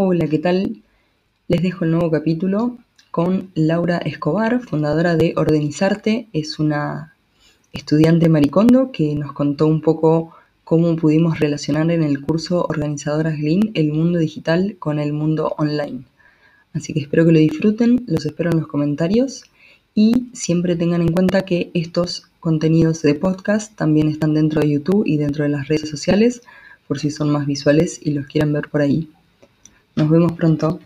[0.00, 0.80] Hola, ¿qué tal?
[1.48, 2.78] Les dejo el nuevo capítulo
[3.10, 6.28] con Laura Escobar, fundadora de Ordenizarte.
[6.32, 7.16] Es una
[7.72, 13.72] estudiante maricondo que nos contó un poco cómo pudimos relacionar en el curso Organizadoras Lean
[13.74, 16.04] el mundo digital con el mundo online.
[16.74, 19.46] Así que espero que lo disfruten, los espero en los comentarios
[19.96, 25.02] y siempre tengan en cuenta que estos contenidos de podcast también están dentro de YouTube
[25.04, 26.42] y dentro de las redes sociales
[26.86, 29.10] por si son más visuales y los quieren ver por ahí.
[29.98, 30.78] Nos vemos pronto.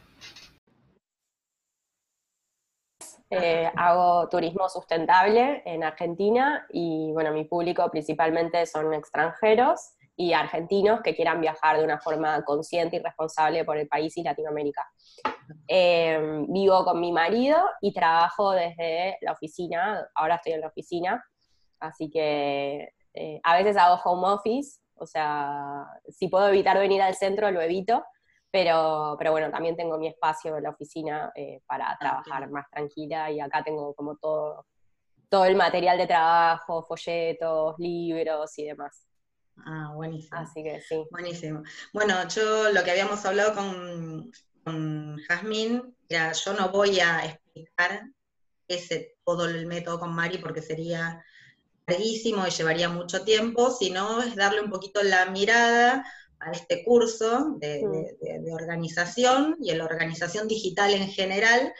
[3.29, 11.03] Eh, hago turismo sustentable en Argentina y bueno, mi público principalmente son extranjeros y argentinos
[11.03, 14.83] que quieran viajar de una forma consciente y responsable por el país y Latinoamérica.
[15.69, 21.23] Eh, vivo con mi marido y trabajo desde la oficina, ahora estoy en la oficina,
[21.81, 27.15] así que eh, a veces hago home office, o sea, si puedo evitar venir al
[27.15, 28.03] centro, lo evito,
[28.53, 32.69] pero, pero bueno, también tengo mi espacio en la oficina eh, para ah, trabajar más
[32.71, 34.67] tranquila y acá tengo como todo,
[35.31, 39.07] todo el material de trabajo, folletos, libros y demás.
[39.65, 40.39] Ah, buenísimo.
[40.39, 41.03] Así que sí.
[41.11, 41.63] Buenísimo.
[41.95, 44.31] Bueno, yo lo que habíamos hablado con,
[44.63, 48.03] con Jazmín, ya yo no voy a explicar
[48.69, 51.25] ese todo el método con Mari porque sería
[51.87, 56.05] larguísimo y llevaría mucho tiempo, sino es darle un poquito la mirada
[56.45, 57.83] a este curso de,
[58.53, 61.73] organización y en la organización digital en general,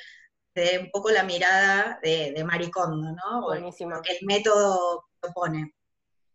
[0.55, 3.43] de un poco la mirada de, Maricondo, ¿no?
[3.43, 4.01] Buenísimo.
[4.03, 5.75] que el método propone.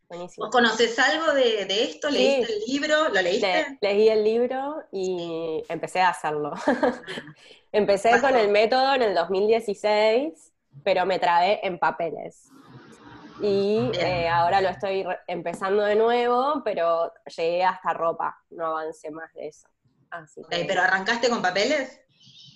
[0.09, 0.45] Buenísimo.
[0.45, 2.09] ¿Vos conoces algo de, esto?
[2.09, 3.09] ¿Leíste el libro?
[3.09, 3.77] ¿Lo leíste?
[3.81, 6.53] leí el libro y empecé a hacerlo.
[7.71, 12.49] empecé con el método en el 2016, pero me trabé en papeles.
[13.41, 19.31] Y eh, ahora lo estoy empezando de nuevo, pero llegué hasta ropa, no avancé más
[19.33, 19.67] de eso.
[20.49, 22.01] ¿Pero arrancaste con papeles?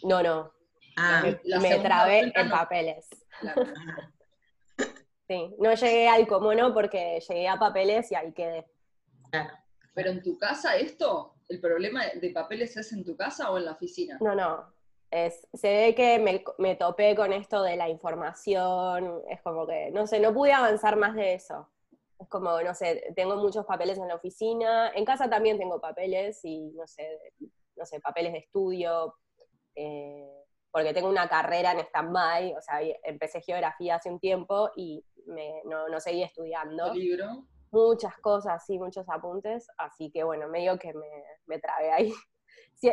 [0.04, 0.52] No, no.
[0.98, 3.08] Ah, me, trabé en papeles.
[5.28, 8.66] sí, no llegué al cómo no porque llegué a papeles y ahí quedé.
[9.94, 13.66] Pero en tu casa esto, ¿el problema de papeles es en tu casa o en
[13.66, 14.17] la oficina?
[14.20, 14.73] No, no,
[15.11, 20.20] se ve que me, topé con esto de la información, es como que, no sé,
[20.20, 21.67] no pude avanzar más de eso.
[22.17, 26.39] Es como, no sé, tengo muchos papeles en la oficina, en casa también tengo papeles
[26.44, 27.20] y, no sé,
[27.76, 29.16] no sé, papeles de estudio,
[29.76, 30.30] eh,
[30.72, 35.04] porque tengo una carrera en stand-by, o sea, empecé geografía hace un tiempo y
[35.66, 36.93] no, no seguí estudiando.
[36.93, 37.26] libro?
[37.72, 42.14] Muchas cosas, sí, muchos apuntes, así que bueno, medio que me, me trabé ahí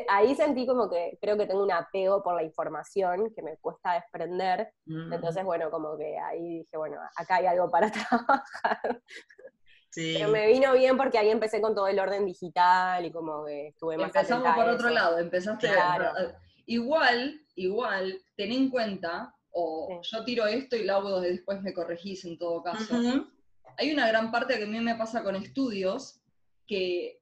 [0.09, 3.95] ahí sentí como que creo que tengo un apego por la información que me cuesta
[3.95, 4.73] desprender.
[4.87, 5.13] Mm.
[5.13, 9.03] Entonces, bueno, como que ahí dije, bueno, acá hay algo para trabajar.
[9.95, 13.69] Pero me vino bien porque ahí empecé con todo el orden digital y como que
[13.69, 15.71] estuve más Empezamos por otro lado, empezaste
[16.67, 22.37] Igual, igual, ten en cuenta, o yo tiro esto y Laudo después me corregís en
[22.37, 22.95] todo caso.
[23.79, 26.21] Hay una gran parte que a mí me pasa con estudios
[26.67, 27.18] que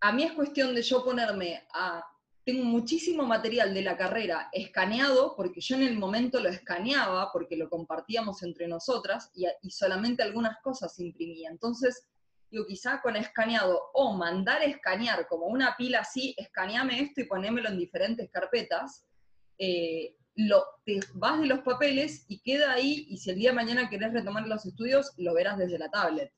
[0.00, 2.04] a mí es cuestión de yo ponerme a...
[2.44, 7.56] Tengo muchísimo material de la carrera escaneado, porque yo en el momento lo escaneaba, porque
[7.56, 11.50] lo compartíamos entre nosotras, y, solamente algunas cosas imprimía.
[11.50, 12.08] Entonces,
[12.50, 17.68] digo, quizá con escaneado, o mandar escanear como una pila así, escaneame esto y ponémelo
[17.68, 19.04] en diferentes carpetas,
[19.58, 23.56] eh, lo, te vas de los papeles y queda ahí, y si el día de
[23.56, 26.32] mañana querés retomar los estudios, lo verás desde la tablet.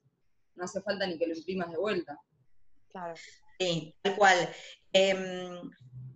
[0.57, 2.19] No hace falta ni que lo imprimas de vuelta.
[2.89, 3.15] Claro.
[3.61, 4.55] Sí, tal cual.
[4.95, 5.71] Em,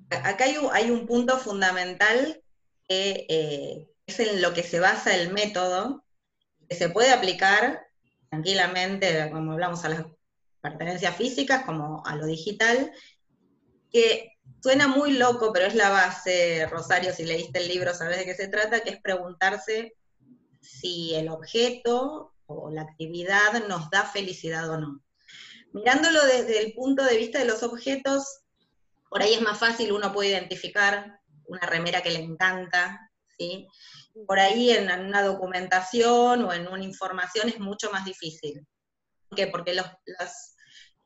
[0.08, 2.42] acá hay, un punto fundamental
[2.88, 6.04] que eh, es en lo que se basa el método,
[6.66, 7.86] que se puede aplicar
[8.30, 10.06] tranquilamente, como hablamos, a las
[10.62, 12.92] pertenencias físicas como a lo digital,
[13.92, 18.24] que suena muy loco, pero es la base, Rosario, si leíste el libro sabes de
[18.24, 19.94] qué se trata, que es preguntarse
[20.62, 25.04] si el objeto o la actividad nos da felicidad o no
[25.74, 28.42] mirándolo desde el punto de vista de los objetos,
[29.10, 33.66] por ahí es más fácil, uno puede identificar una remera que le encanta, ¿sí?
[34.26, 38.64] Por ahí en una documentación o en una información es mucho más difícil.
[39.28, 39.48] ¿Por qué?
[39.48, 39.86] Porque los,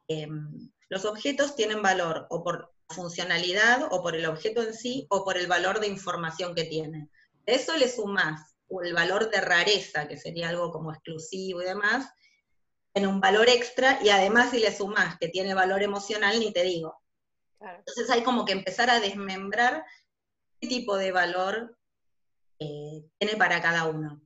[0.07, 0.71] em,
[1.07, 5.47] objetos tienen valor o por funcionalidad o por el objeto en sí o por el
[5.47, 7.09] valor de información que tiene.
[7.47, 12.13] eso le sumas o el valor de rareza, que sería algo como exclusivo y demás,
[12.99, 16.65] tiene un valor extra y además si le sumas que tiene valor emocional, ni te
[16.65, 17.01] digo.
[17.61, 19.85] Entonces hay como que empezar a desmembrar
[20.61, 21.79] qué tipo de valor
[22.59, 24.21] eh, tiene para cada uno.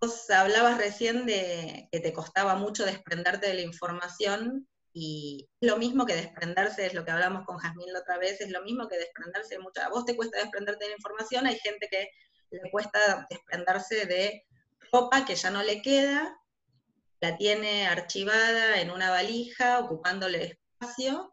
[0.00, 6.06] Vos hablabas recién de que te costaba mucho desprenderte de la información y lo mismo
[6.06, 8.96] que desprenderse, es lo que hablamos con Jazmín la otra vez, es lo mismo que
[8.96, 12.10] desprenderse de mucha, a vos te cuesta desprenderte de la información, hay gente que
[12.50, 14.46] le cuesta desprenderse de
[14.92, 16.38] ropa que ya no le queda,
[17.22, 21.32] la tiene archivada en una valija, ocupándole espacio,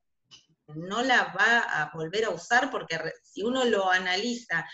[0.68, 4.68] no la va a volver a usar porque si uno lo analiza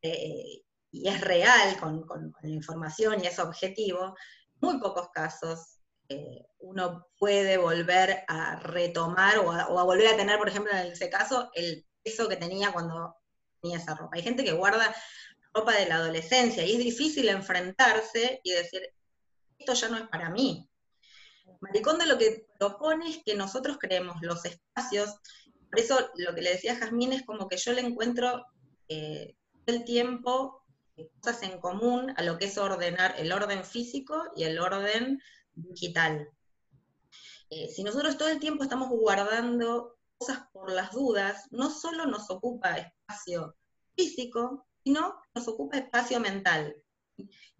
[0.00, 2.02] eh, y es real con,
[2.42, 4.16] la información y es objetivo,
[4.60, 10.48] muy pocos casos eh, uno puede volver a retomar o a, volver a tener, por
[10.48, 13.14] ejemplo, en ese caso, el peso que tenía cuando
[13.60, 14.16] tenía esa ropa.
[14.16, 14.94] Hay gente que guarda
[15.52, 18.80] ropa de la adolescencia y es difícil enfrentarse y decir,
[19.58, 20.68] esto ya no es para mí.
[21.60, 25.16] Maricondo lo que propone es que nosotros creemos los espacios,
[25.70, 28.44] por eso lo que le decía a Jazmín es como que yo le encuentro
[28.88, 29.34] eh,
[29.66, 30.62] el tiempo
[31.20, 35.20] cosas en común a lo que es ordenar el orden físico y el orden
[35.54, 36.28] digital.
[37.50, 42.30] Eh, si nosotros todo el tiempo estamos guardando cosas por las dudas, no solo nos
[42.30, 43.56] ocupa espacio
[43.96, 46.74] físico, sino nos ocupa espacio mental.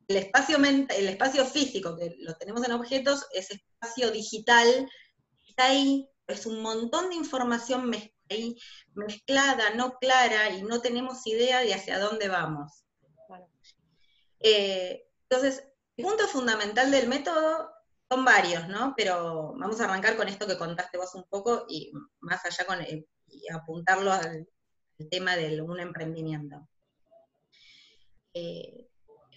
[0.08, 4.88] El espacio, el espacio físico, que lo tenemos en objetos, es espacio digital,
[5.46, 7.92] está ahí, es un montón de información
[8.30, 8.56] ahí
[8.94, 12.84] mezclada, no clara, y no tenemos idea de hacia dónde vamos.
[14.40, 15.64] Eh, entonces,
[15.96, 17.70] el punto fundamental del método
[18.08, 18.94] son varios, ¿no?
[18.96, 22.78] Pero vamos a arrancar con esto que contaste vos un poco y más allá con
[22.82, 24.48] y apuntarlo al,
[25.10, 26.68] tema de un emprendimiento.
[28.34, 28.87] Eh,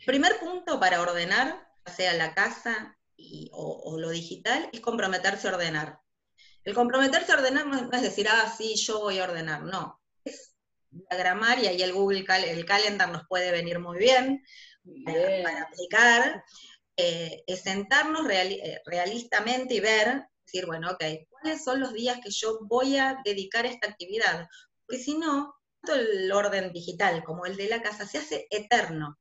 [0.06, 2.98] primer punto para ordenar, ya sea la casa
[3.52, 6.00] o, lo digital, es comprometerse a ordenar.
[6.64, 10.02] El comprometerse a ordenar no, es decir, ah, sí, yo voy a ordenar, no.
[10.24, 10.56] Es
[10.90, 14.44] diagramar y ahí el Google el Calendar nos puede venir muy bien,
[15.06, 16.44] para, aplicar.
[16.98, 22.30] Eh, es sentarnos eh, realistamente y ver, decir, bueno, ok, ¿cuáles son los días que
[22.30, 24.48] yo voy a dedicar a esta actividad?
[24.86, 29.18] Porque si no, todo el orden digital como el de la casa se hace eterno.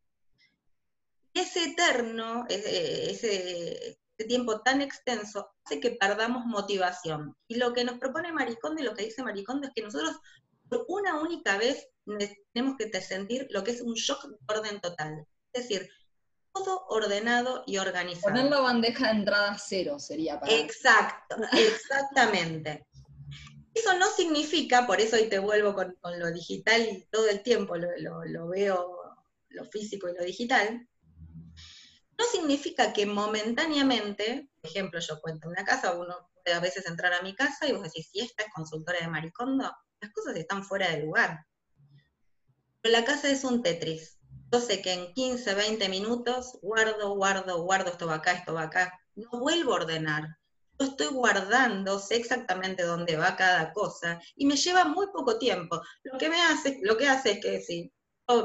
[1.35, 3.97] Ese eterno, ese, ese,
[4.29, 7.35] tiempo tan extenso, hace que perdamos motivación.
[7.49, 10.17] Y lo que nos propone Maricondo y lo que dice Maricondo es que nosotros
[10.69, 11.89] por una única vez
[12.53, 15.27] tenemos que sentir lo que es un shock de orden total.
[15.53, 15.91] Es decir,
[16.53, 18.35] todo ordenado y organizado.
[18.35, 20.53] Poner la bandeja de entrada cero sería para.
[20.53, 22.87] Exacto, exactamente.
[23.73, 27.77] Eso no significa, por eso hoy te vuelvo con, lo digital y todo el tiempo
[27.77, 29.01] lo, veo,
[29.49, 30.89] lo físico y lo digital,
[32.21, 37.15] no significa que momentáneamente, por ejemplo, yo cuento una casa, uno puede a veces entrar
[37.15, 40.63] a mi casa y vos decís, si esta es consultora de Maricondo, las cosas están
[40.63, 41.47] fuera de lugar.
[42.83, 44.19] Pero la casa es un Tetris.
[44.53, 48.65] Yo sé que en 15, 20 minutos guardo, guardo, guardo, esto va acá, esto va
[48.65, 48.93] acá.
[49.15, 50.29] No vuelvo a ordenar.
[50.79, 55.81] Yo estoy guardando, sé exactamente dónde va cada cosa y me lleva muy poco tiempo.
[56.03, 57.91] Lo que me hace, lo que hace es que si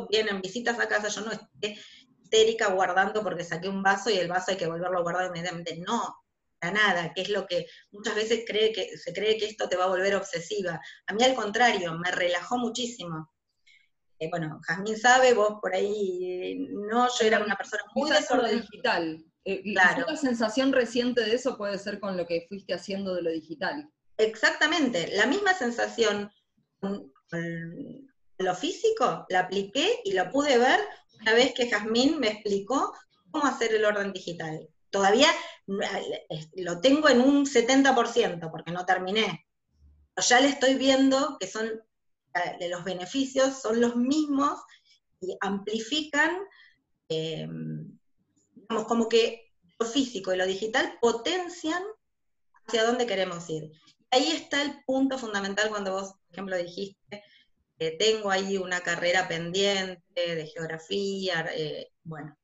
[0.09, 1.77] vienen visitas a casa, yo no esté
[2.25, 5.77] histérica guardando porque saqué un vaso y el vaso hay que volverlo a guardar inmediatamente.
[5.77, 6.15] No,
[6.59, 9.77] para nada, que es lo que muchas veces cree que, se cree que esto te
[9.77, 10.81] va a volver obsesiva.
[11.07, 13.31] A mí al contrario, me relajó muchísimo.
[14.19, 18.61] Eh, bueno, Jazmín sabe, vos por ahí, no, yo era una persona muy desordenada.
[18.61, 19.25] digital.
[19.43, 20.05] Eh, claro.
[20.07, 23.89] La sensación reciente de eso puede ser con lo que fuiste haciendo de lo digital.
[24.17, 26.31] Exactamente, la misma sensación
[26.79, 27.11] con,
[28.37, 30.79] lo físico la apliqué y lo pude ver
[31.21, 32.93] una vez que Jazmín me explicó
[33.31, 34.67] cómo hacer el orden digital.
[34.89, 35.27] Todavía
[35.67, 39.45] eh, lo tengo en un 70% porque no terminé.
[40.13, 41.69] Pero ya le estoy viendo que son
[42.59, 44.59] de los beneficios son los mismos
[45.21, 46.37] y amplifican,
[47.09, 47.47] eh,
[48.53, 51.81] digamos, como que lo físico y lo digital potencian
[52.67, 53.71] hacia dónde queremos ir.
[54.11, 57.23] Ahí está el punto fundamental cuando vos, por ejemplo, dijiste,
[57.77, 62.37] que tengo ahí una carrera pendiente de geografía, eh, bueno.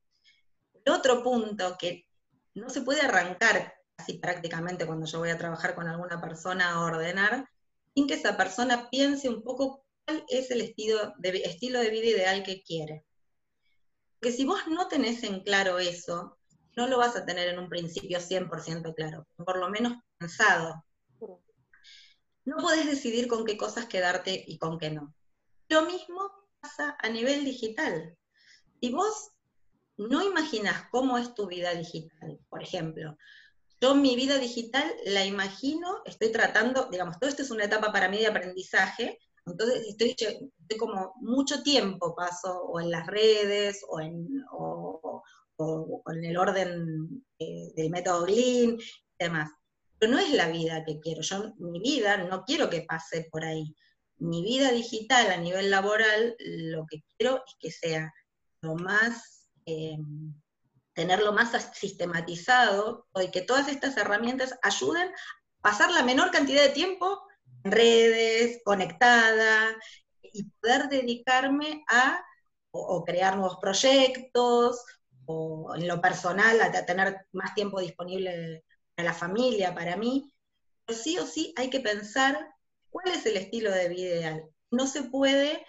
[0.83, 2.07] El otro punto que
[2.53, 6.81] no se puede arrancar así prácticamente cuando yo voy a trabajar con alguna persona a
[6.81, 7.47] ordenar,
[7.93, 12.07] sin que esa persona piense un poco cuál es el estilo de, estilo de vida
[12.07, 13.05] ideal que quiere.
[14.19, 16.37] Porque si vos no tenés en claro eso,
[16.75, 20.83] no lo vas a tener en un principio 100% claro, por lo menos pensado.
[22.43, 25.13] No podés decidir con qué cosas quedarte y con qué no.
[25.71, 28.17] Lo mismo pasa a nivel digital.
[28.81, 29.31] Si vos
[29.95, 33.17] no imaginas cómo es tu vida digital, por ejemplo,
[33.79, 38.09] yo mi vida digital la imagino, estoy tratando, digamos, todo esto es una etapa para
[38.09, 40.13] mí de aprendizaje, entonces estoy,
[40.77, 44.27] como mucho tiempo paso o en las redes o en,
[46.21, 48.77] el orden eh, del método Lean y
[49.17, 49.49] demás.
[49.97, 51.21] pero no es la vida que quiero.
[51.21, 53.73] Yo, mi vida, no quiero que pase por ahí.
[54.21, 58.13] Mi vida digital a nivel laboral, lo que quiero es que sea
[58.61, 59.97] lo más, eh,
[60.93, 66.69] tenerlo más sistematizado, y que todas estas herramientas ayuden a pasar la menor cantidad de
[66.69, 67.23] tiempo
[67.63, 69.75] en redes, conectada,
[70.21, 72.23] y poder dedicarme a
[72.69, 74.85] o, crear nuevos proyectos,
[75.25, 80.31] o en lo personal, a, tener más tiempo disponible para la familia, para mí.
[80.85, 82.53] Pero sí o sí hay que pensar
[83.01, 84.43] cuál es el estilo de vida ideal.
[84.71, 85.65] No se puede,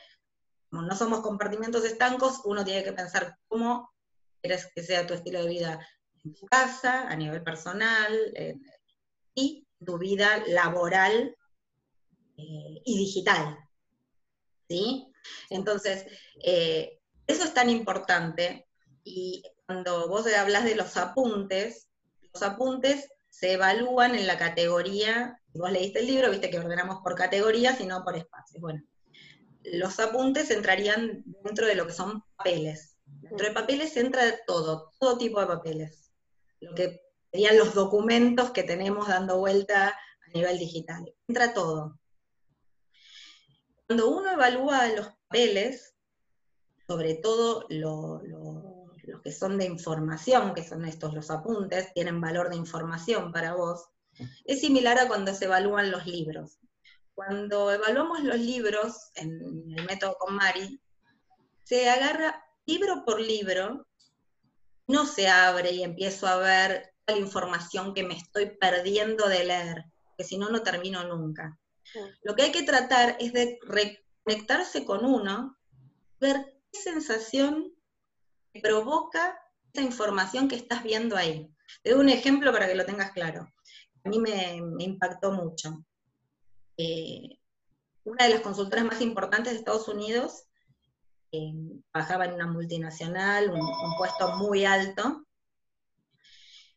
[0.70, 3.92] como no somos compartimentos estancos, uno tiene que pensar cómo
[4.40, 5.88] quieres que sea tu estilo de vida
[6.24, 8.12] en tu casa, a nivel personal,
[9.34, 11.36] y tu vida laboral
[12.36, 13.58] eh, y digital.
[14.68, 15.06] ¿Sí?
[15.50, 16.06] Entonces,
[16.42, 18.66] eh, eso es tan importante
[19.04, 21.88] y cuando vos hablas de los apuntes,
[22.32, 27.00] los apuntes se evalúan en la categoría, si vos leíste el libro, viste que ordenamos
[27.02, 28.60] por categorías y no por espacios.
[28.60, 28.82] Bueno,
[29.64, 32.98] los apuntes entrarían dentro de lo que son papeles.
[33.06, 36.12] Dentro de papeles entra todo, todo tipo de papeles.
[36.60, 37.00] Lo que
[37.32, 41.10] serían los documentos que tenemos dando vuelta a nivel digital.
[41.26, 41.98] Entra todo.
[43.86, 45.94] Cuando uno evalúa los papeles,
[46.86, 48.20] sobre todo los
[49.22, 53.88] que son de información, que son estos los apuntes, tienen valor de información para vos,
[54.44, 56.58] es similar a cuando se evalúan los libros.
[57.14, 59.40] Cuando evaluamos los libros en
[59.76, 60.80] el método con Mari,
[61.64, 63.86] se agarra libro por libro,
[64.86, 69.84] no se abre y empiezo a ver la información que me estoy perdiendo de leer,
[70.16, 71.58] que si no, no termino nunca.
[72.22, 75.56] Lo que hay que tratar es de reconectarse con uno,
[76.20, 77.72] ver qué sensación
[78.60, 79.38] provoca
[79.72, 81.50] esa información que estás viendo ahí.
[81.82, 83.52] Te doy un ejemplo para que lo tengas claro.
[84.04, 85.84] A mí me, impactó mucho.
[86.76, 87.38] Eh,
[88.04, 90.44] una de las consultoras más importantes de Estados Unidos
[91.30, 91.52] eh,
[91.92, 95.24] trabajaba en una multinacional, un, puesto muy alto.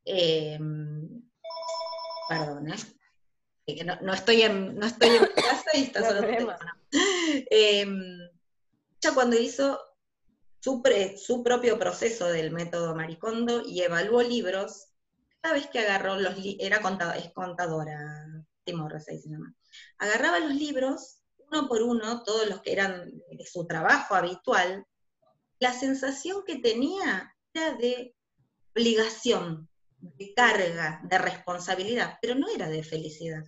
[0.05, 0.59] Eh,
[2.29, 2.75] perdón, ¿eh?
[4.01, 6.27] no, estoy en, no estoy en casa y está solo
[7.49, 8.19] em,
[9.01, 9.79] ella cuando hizo
[10.65, 14.87] su, propio proceso del método Maricondo y evaluó libros,
[15.41, 18.25] cada vez que agarró los era contadora, es contadora,
[18.63, 18.99] Timor
[19.99, 24.83] agarraba los libros uno por uno, todos los que eran de su trabajo habitual,
[25.59, 28.15] la sensación que tenía era de
[28.71, 29.69] obligación,
[29.99, 33.43] de carga, de responsabilidad, pero no era de felicidad.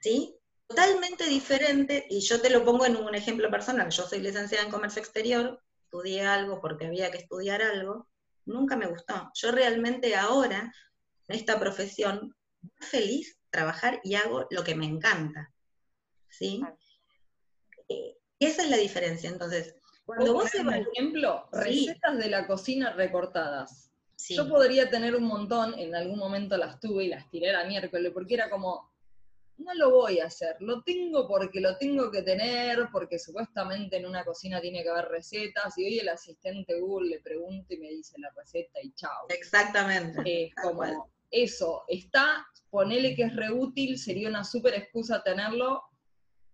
[0.00, 0.37] ¿sí?
[0.68, 4.70] Totalmente diferente, y yo te lo pongo en un ejemplo personal, yo soy licenciada en
[4.70, 8.06] comercio exterior, estudié algo porque había que estudiar algo,
[8.44, 9.30] nunca me gustó.
[9.34, 10.70] Yo realmente ahora,
[11.26, 12.36] en esta profesión,
[12.80, 15.50] feliz trabajar y hago lo que me encanta,
[16.28, 16.62] ¿sí?
[17.88, 20.50] Eh, esa es la diferencia, entonces, cuando vos...
[20.50, 23.90] Por ejemplo, recetas de la cocina recortadas.
[24.28, 28.12] Yo podría tener un montón, en algún momento las tuve y las tiré a miércoles,
[28.12, 28.92] porque era como,
[29.58, 34.06] no lo voy a hacer, lo tengo porque lo tengo que tener, porque supuestamente en
[34.06, 37.88] una cocina tiene que haber recetas, y hoy el asistente Google le pregunta y me
[37.88, 39.26] dice la receta y chao.
[39.28, 40.22] Exactamente.
[40.44, 45.82] Es como eso, está, ponele que es reútil, sería una súper excusa tenerlo,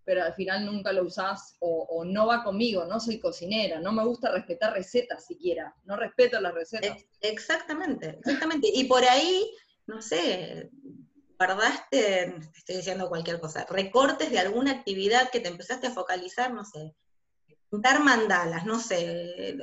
[0.04, 4.04] pero al final nunca lo usás o, no va conmigo, no soy cocinera, no me
[4.04, 7.06] gusta respetar recetas siquiera, no respeto las recetas.
[7.20, 8.68] Exactamente, exactamente.
[8.72, 9.50] Y por ahí,
[9.86, 10.70] no sé,
[11.38, 16.64] guardaste, estoy diciendo cualquier cosa, recortes de alguna actividad que te empezaste a focalizar, no
[16.64, 16.94] sé,
[17.70, 19.56] pintar mandalas, no sé,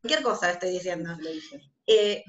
[0.00, 1.16] cualquier cosa estoy diciendo.
[1.86, 2.22] Eh,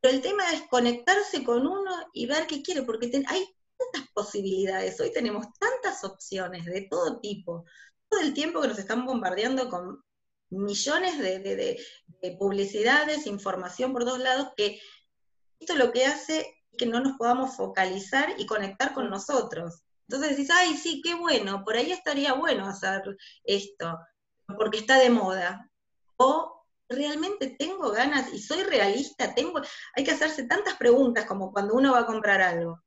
[0.00, 5.00] pero el tema es conectarse con uno y ver qué quiere, porque hay tantas posibilidades,
[5.00, 7.64] hoy tenemos tantas opciones de todo tipo,
[8.08, 10.04] todo el tiempo que nos están bombardeando con
[10.50, 14.78] millones de, de publicidades, información por dos lados, que
[15.58, 19.82] esto lo que hace que no nos podamos focalizar y conectar con nosotros.
[20.08, 23.02] Entonces decís, ay, sí, qué bueno, por ahí estaría bueno hacer
[23.44, 23.98] esto,
[24.46, 25.70] porque está de moda.
[26.16, 29.60] O realmente tengo ganas y soy realista, tengo,
[29.94, 32.82] hay que hacerse tantas preguntas como cuando uno va a comprar algo.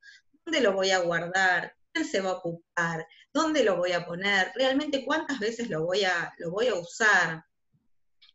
[0.45, 1.73] ¿Dónde lo voy a guardar?
[1.91, 3.05] ¿Quién se va a ocupar?
[3.33, 4.51] ¿Dónde lo voy a poner?
[4.55, 7.43] ¿Realmente cuántas veces lo voy a, lo voy a usar?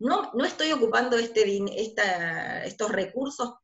[0.00, 3.54] No, no estoy ocupando este, esta, estos recursos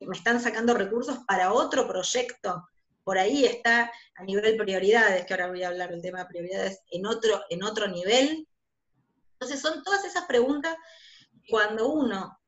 [0.00, 2.68] me están sacando recursos para otro proyecto.
[3.04, 6.82] Por ahí está a nivel prioridades, que ahora voy a hablar del tema de prioridades,
[6.90, 8.46] en otro, en otro nivel.
[9.32, 10.76] Entonces son todas esas preguntas
[11.48, 12.38] cuando uno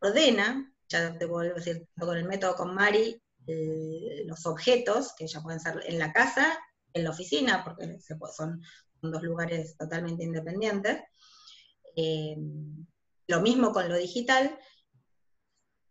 [0.00, 5.26] ordena, ya te vuelvo a decir, con el método con Mari, eh, los objetos, que
[5.26, 6.58] ya pueden ser en la casa,
[6.92, 7.98] en la oficina, porque
[8.34, 8.62] son,
[9.00, 11.02] dos lugares totalmente independientes.
[11.96, 12.36] Eh,
[13.26, 14.56] lo mismo con lo digital,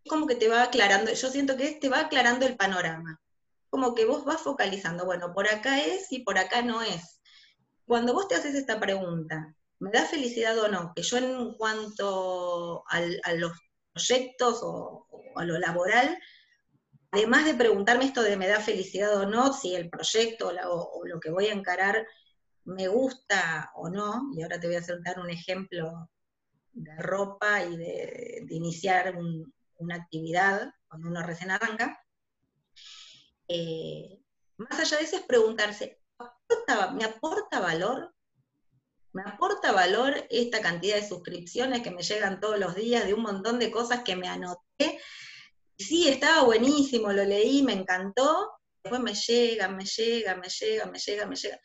[0.08, 3.20] como que te va aclarando, yo siento que te va aclarando el panorama,
[3.70, 7.22] como que vos vas focalizando, bueno, por acá es y por acá no es.
[7.86, 10.94] Cuando vos te haces esta pregunta, ¿me da felicidad o no?
[10.96, 13.52] Que yo en cuanto a los
[13.94, 16.18] proyectos o, a lo laboral,
[17.12, 21.20] además de preguntarme esto de me da felicidad o no, si el proyecto o, lo
[21.20, 22.06] que voy a encarar
[22.64, 26.10] me gusta o no, y ahora te voy a dar un ejemplo
[26.74, 29.16] de ropa y de, iniciar
[29.82, 32.04] una actividad cuando uno recién arranca,
[33.48, 34.20] eh,
[34.58, 36.00] más allá de eso es preguntarse,
[36.94, 38.14] ¿me aporta valor?
[39.14, 43.24] ¿Me aporta valor esta cantidad de suscripciones que me llegan todos los días de un
[43.24, 45.02] montón de cosas que me anoté?
[45.78, 48.52] Sí, estaba buenísimo, lo leí, me encantó,
[48.84, 51.60] después me llega, me llega, me llega, me llega, me llega.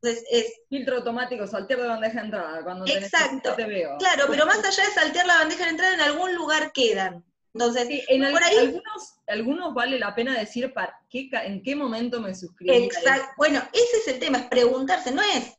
[0.00, 0.52] Entonces es...
[0.68, 3.54] Filtro automático, saltear de bandeja de entrada, cuando Exacto.
[3.54, 3.96] te veo.
[3.98, 7.24] Claro, pero más allá de saltear la bandeja de entrada, en algún lugar quedan.
[7.58, 12.20] Entonces, en por ahí, algunos, algunos vale la pena decir para qué, en qué momento
[12.20, 12.84] me suscribí.
[12.84, 13.32] Exacto.
[13.36, 15.58] Bueno, ese es el tema, es preguntarse, no es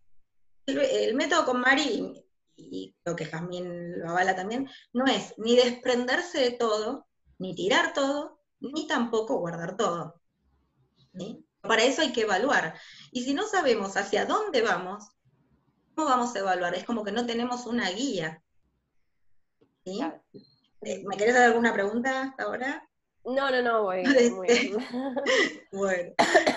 [0.66, 2.24] el, método con Mari,
[2.56, 7.06] y creo que Jamín lo avala también, no es ni desprenderse de todo,
[7.38, 10.22] ni tirar todo, ni tampoco guardar todo.
[11.62, 12.76] Para eso hay que evaluar.
[13.12, 15.04] Y si no sabemos hacia dónde vamos,
[15.96, 16.76] ¿cómo vamos a evaluar?
[16.76, 18.42] Es como que no tenemos una guía.
[19.84, 20.00] Eh,
[20.82, 22.90] ¿Me querés hacer alguna pregunta hasta ahora?
[23.26, 24.04] No, no, no, voy.
[25.72, 26.14] bueno.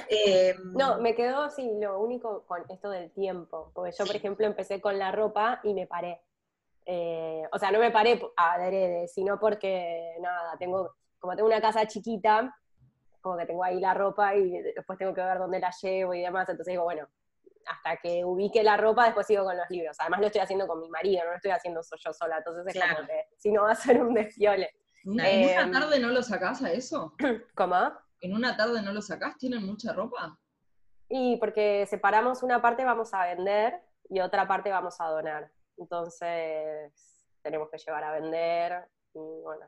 [0.08, 4.46] Em, no, me quedó, sí, lo único con esto del tiempo, porque yo, por ejemplo,
[4.46, 6.20] empecé con la ropa y me paré.
[6.86, 11.60] Eh, o sea, no me paré a adrede, sino porque, nada, tengo, como tengo una
[11.60, 12.56] casa chiquita,
[13.20, 16.22] como que tengo ahí la ropa y después tengo que ver dónde la llevo y
[16.22, 17.08] demás, entonces digo, bueno,
[17.66, 19.96] hasta que ubique la ropa, después sigo con los libros.
[20.00, 22.82] Además lo estoy haciendo con mi marido, no lo estoy haciendo yo sola, entonces es
[22.82, 24.70] como que si no va a ser un desfiole.
[25.04, 27.14] ¿En una em, tarde no lo sacás a eso?
[27.54, 27.92] ¿Cómo?
[28.20, 29.36] ¿En una tarde no lo sacás?
[29.36, 30.38] ¿Tienen mucha ropa?
[31.08, 35.50] Y porque separamos una parte vamos a vender y otra parte vamos a donar.
[35.76, 36.92] Entonces
[37.42, 39.66] tenemos que llevar a vender y bueno.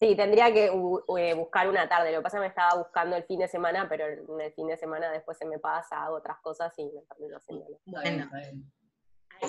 [0.00, 2.12] Sí, tendría que eh, buscar una tarde.
[2.12, 4.68] Lo que pasa es que me estaba buscando el fin de semana, pero el fin
[4.68, 7.80] de semana después se me pasa, hago otras cosas y me termino haciéndolo.
[7.84, 8.30] Bueno.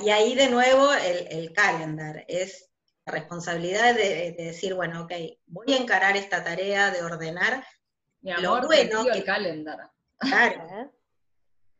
[0.03, 2.69] Y ahí de nuevo el, el calendar es
[3.05, 5.13] la responsabilidad de, decir, bueno, ok,
[5.45, 7.63] voy a encarar esta tarea de ordenar
[8.21, 9.91] Mi amor, lo bueno que el calendar.
[10.17, 10.91] Claro.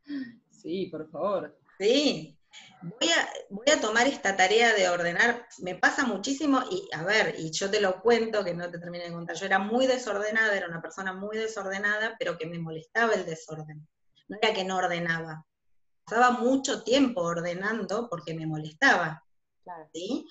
[0.50, 1.60] sí, por favor.
[1.78, 2.37] Sí.
[2.82, 7.36] Voy a, voy a tomar esta tarea de ordenar, me pasa muchísimo, y a ver,
[7.39, 10.56] y yo te lo cuento, que no te termine de contar, yo era muy desordenada,
[10.56, 13.88] era una persona muy desordenada, pero que me molestaba el desorden.
[14.28, 15.43] No era que no ordenaba,
[16.08, 19.24] pasaba mucho tiempo ordenando porque me molestaba.
[19.63, 19.89] Claro.
[19.93, 20.26] ¿sí?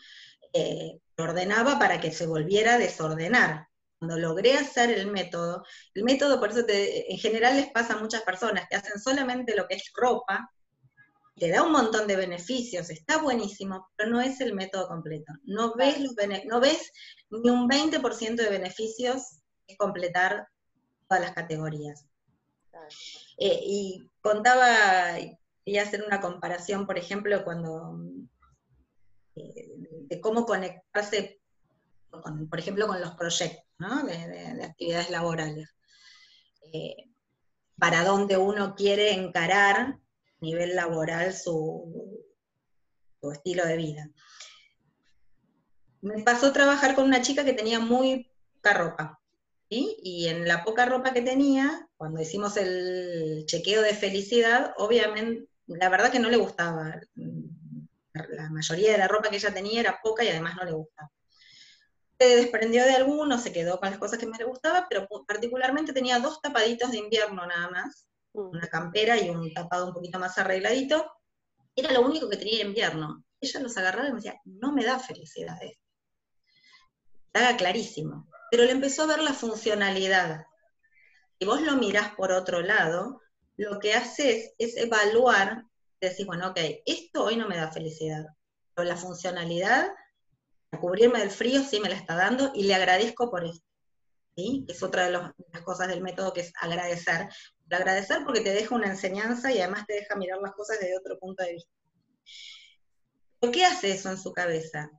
[0.53, 3.69] Eh, ordenaba para que se volviera a desordenar.
[3.99, 8.23] Cuando logré hacer el método, el método, por eso en general les pasa a muchas
[8.23, 10.51] personas que hacen solamente lo que es ropa,
[11.37, 15.33] te da un montón de beneficios, está buenísimo, pero no es el método completo.
[15.45, 15.99] No ves,
[16.47, 16.93] no ves
[17.31, 20.49] ni un 20% de beneficios es completar
[21.09, 22.07] todas las categorías.
[23.39, 25.15] Eh, y contaba,
[25.65, 27.99] quería hacer una comparación, por ejemplo, cuando
[29.35, 31.41] de cómo conectarse,
[32.11, 35.75] por ejemplo, con los proyectos de, actividades laborales.
[36.73, 37.11] Eh,
[37.79, 39.99] para dónde uno quiere encarar
[40.41, 42.25] nivel laboral su,
[43.21, 44.11] su estilo de vida.
[46.03, 49.21] Me pasó a trabajar con una chica que tenía muy poca ropa.
[49.69, 55.89] Y en la poca ropa que tenía, cuando hicimos el chequeo de felicidad, obviamente, la
[55.89, 57.01] verdad que no le gustaba
[58.25, 61.11] la mayoría de la ropa que ella tenía era poca y además no le gustaba.
[62.19, 65.93] Se desprendió de alguno, se quedó con las cosas que más le gustaba, pero particularmente
[65.93, 68.09] tenía dos tapaditos de invierno nada más.
[68.43, 71.11] Una campera y un tapado un poquito más arregladito.
[71.75, 73.25] Era lo único que tenía en invierno.
[73.41, 75.85] Ella los agarraba y me decía, no me da felicidad esto.
[77.27, 78.29] Estaba clarísimo.
[78.51, 80.45] Pero le empezó a ver la funcionalidad.
[81.39, 83.21] Si vos lo mirás por otro lado,
[83.57, 85.65] lo que haces es evaluar
[86.01, 88.25] decís, bueno, ok, esto hoy no me da felicidad,
[88.75, 89.89] pero la funcionalidad,
[90.73, 93.67] a cubrirme del frío sí me la está dando y le agradezco por esto.
[94.37, 94.65] ¿sí?
[94.69, 97.29] Es otra de, las cosas del método que es agradecer.
[97.71, 101.19] Agradecer porque te deja una enseñanza y además te deja mirar las cosas desde otro
[101.19, 101.71] punto de vista.
[103.41, 104.91] ¿Por qué hace eso en su cabeza?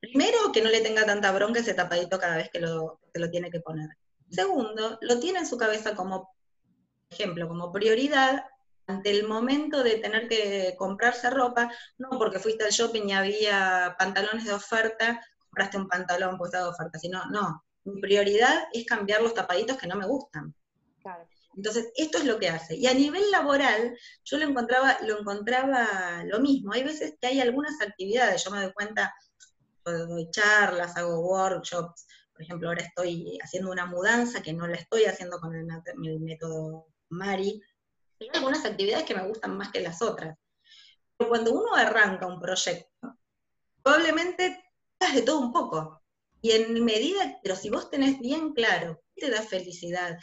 [0.00, 3.30] Primero, que no le tenga tanta bronca ese tapadito cada vez que lo, que lo
[3.30, 3.88] tiene que poner.
[4.30, 6.34] Segundo, lo tiene en su cabeza como
[7.10, 8.44] ejemplo, como prioridad
[8.86, 13.96] ante el momento de tener que comprarse ropa, no porque fuiste al shopping y había
[13.98, 19.22] pantalones de oferta, compraste un pantalón pues de oferta, sino, no, mi prioridad es cambiar
[19.22, 20.54] los tapaditos que no me gustan.
[21.56, 22.76] Entonces, esto es lo que hace.
[22.76, 26.72] Y a nivel laboral, yo lo encontraba, lo encontraba lo mismo.
[26.72, 29.14] Hay veces que hay algunas actividades, yo me doy cuenta,
[29.84, 35.06] doy charlas, hago workshops, por ejemplo, ahora estoy haciendo una mudanza que no la estoy
[35.06, 37.62] haciendo con el, método Mari.
[38.20, 40.36] Hay algunas actividades que me gustan más que las otras.
[41.16, 43.16] Pero cuando uno arranca un proyecto,
[43.82, 44.62] probablemente
[45.00, 46.02] hagas de todo un poco.
[46.42, 50.18] Y en medida, pero si vos tenés bien claro qué te da felicidad,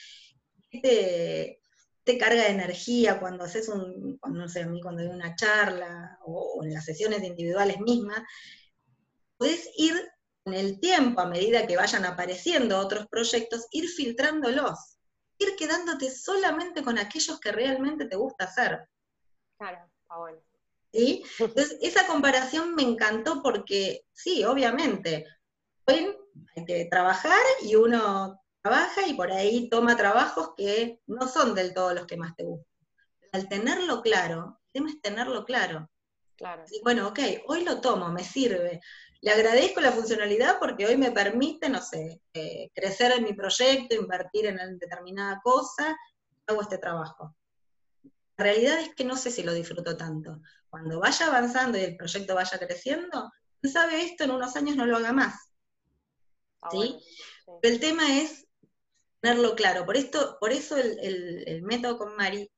[0.82, 1.60] te,
[2.20, 6.60] carga de energía cuando haces un, no sé, a mí cuando hay una charla o,
[6.60, 8.22] o en las sesiones individuales mismas,
[9.38, 9.96] podés ir
[10.46, 14.98] en el tiempo, a medida que vayan apareciendo otros proyectos, ir filtrándolos,
[15.38, 18.88] ir quedándote solamente con aquellos que realmente te gusta hacer.
[19.58, 20.40] Claro, está bueno.
[20.92, 21.24] ¿Sí?
[21.40, 25.26] Entonces, esa comparación me encantó porque, sí, obviamente,
[25.88, 31.74] hay que trabajar y uno trabaja y por ahí toma trabajos que no son del
[31.74, 32.74] todo los que más te gustan.
[33.34, 35.90] Al tenerlo claro, el tema es tenerlo claro.
[36.38, 36.64] Claro.
[36.72, 38.80] Y bueno, ok, hoy lo tomo, me sirve.
[39.22, 43.96] Le agradezco la funcionalidad porque hoy me permite, no sé, eh, crecer en mi proyecto,
[43.96, 45.96] invertir en determinada cosa,
[46.48, 47.36] hago este trabajo.
[48.38, 50.42] La realidad es que no sé si lo disfruto tanto.
[50.70, 54.98] Cuando vaya avanzando y el proyecto vaya creciendo, sabe esto en unos años no lo
[54.98, 55.36] haga más.
[56.62, 56.98] Ah, ¿sí?
[57.62, 58.48] el tema es
[59.24, 59.86] tenerlo claro.
[59.86, 62.52] Por, esto, por eso el método con Mari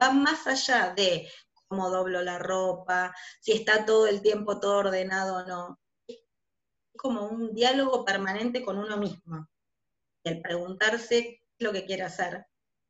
[0.00, 1.28] va más allá de
[1.66, 5.80] cómo doblo la ropa, si está todo el tiempo todo ordenado o no.
[6.06, 6.20] Es
[6.96, 9.48] como un diálogo permanente con uno mismo.
[10.22, 12.46] Y el preguntarse qué es lo que quiere hacer.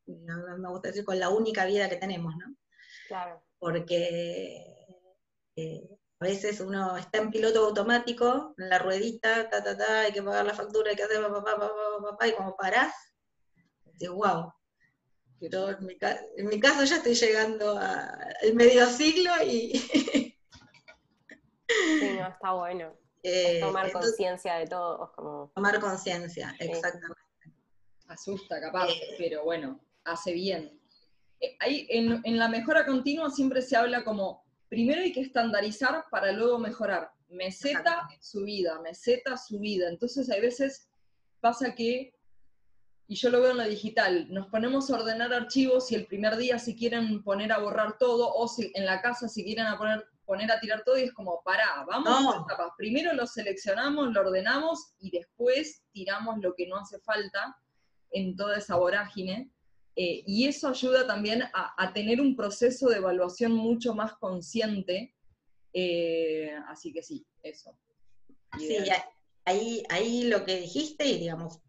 [0.07, 2.55] me gusta decir con la única vida que tenemos, ¿no?
[3.09, 3.45] Claro.
[3.59, 4.87] Porque
[5.57, 5.88] eh,
[6.21, 10.23] a veces uno está en piloto automático, en la ruedita, ta, ta, ta, hay que
[10.23, 12.92] pagar la factura, hay que hacer papá, papá, papá, papá, y como parás,
[13.92, 14.52] dices, wow,
[15.42, 19.76] pero en mi, caso ya estoy llegando al medio siglo y...
[19.76, 20.37] sí,
[22.18, 22.96] no, está bueno.
[23.24, 25.12] Eh, tomar conciencia de todo.
[25.14, 25.52] Como...
[25.55, 27.22] Tomar conciencia, exactamente.
[28.09, 30.81] Asusta, capaz, eh, pero bueno, hace bien.
[31.38, 36.33] Eh, en, en, la mejora continua siempre se habla como, primero hay que estandarizar para
[36.33, 37.12] luego mejorar.
[37.28, 39.88] Meseta, subida, meseta, subida.
[39.88, 40.88] Entonces hay veces
[41.40, 42.12] pasa que
[43.12, 46.38] y yo lo veo en lo digital, nos ponemos a ordenar archivos y el primer
[46.38, 49.77] día si quieren poner a borrar todo, o si en la casa si quieren a
[49.77, 52.72] poner, poner a tirar todo, y es como, pará, vamos a etapas.
[52.79, 57.55] Primero lo seleccionamos, lo ordenamos, y después tiramos lo que no hace falta
[58.12, 59.53] en toda esa vorágine.
[59.94, 65.14] Eh, y eso ayuda también a, tener un proceso de evaluación mucho más consciente.
[65.75, 67.79] Eh, así que sí, eso.
[68.59, 68.79] Sí,
[69.44, 71.61] ahí, ahí lo que dijiste, y digamos,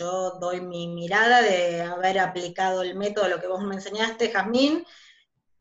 [0.00, 4.84] yo doy mi mirada de haber aplicado el método, lo que vos me enseñaste, Jazmín,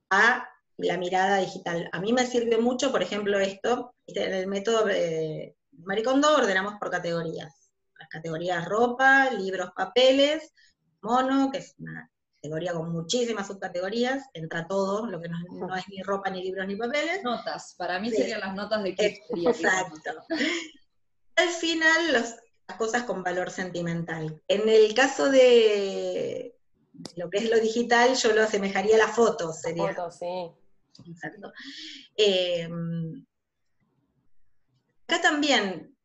[0.10, 0.48] a
[0.78, 1.90] la mirada digital.
[1.92, 6.90] A mí me sirve mucho, por ejemplo, esto, en el método de Maricondo ordenamos por
[6.90, 7.70] categorías.
[8.00, 10.54] Las categorías ropa, libros, papeles,
[11.02, 16.02] mono, que es una categoría con muchísimas subcategorías, entra todo, lo que no, es ni
[16.02, 17.22] ropa, ni libros, ni papeles.
[17.24, 20.12] Notas, para mí serían las notas de qué Exacto.
[21.36, 22.36] Al final, los,
[22.78, 24.42] cosas con valor sentimental.
[24.48, 26.56] En el caso de
[27.16, 29.94] lo que es lo digital, yo lo asemejaría a la foto, sería.
[29.94, 30.52] Foto, sí.
[31.08, 31.54] Exacto.
[32.16, 33.26] Em,
[35.08, 35.96] acá también,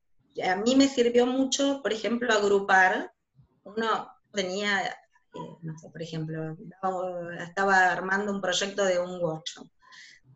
[0.42, 3.12] a mí me sirvió mucho, por ejemplo, agrupar.
[3.64, 6.56] Uno tenía, eh, no sé, por ejemplo,
[7.40, 9.68] estaba armando un proyecto de un workshop.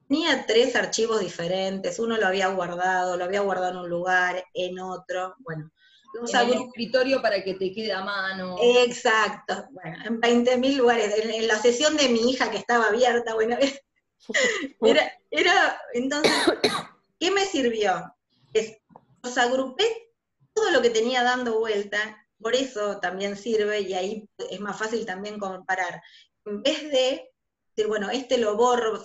[0.09, 4.79] Tenía tres archivos diferentes, uno lo había guardado, lo había guardado en un lugar, en
[4.81, 5.71] otro, bueno,
[6.15, 8.57] en el escritorio para que te quede a mano.
[8.61, 11.15] Exacto, bueno, en 20.000 lugares.
[11.19, 13.57] En, la sesión de mi hija que estaba abierta, bueno,
[14.81, 16.33] era, era, entonces,
[17.21, 18.15] ¿qué me sirvió?
[18.53, 18.79] Es,
[19.23, 20.13] los agrupé
[20.55, 25.05] todo lo que tenía dando vuelta, por eso también sirve y ahí es más fácil
[25.05, 26.03] también comparar.
[26.45, 27.31] En vez de
[27.75, 29.03] decir, bueno, este lo borro,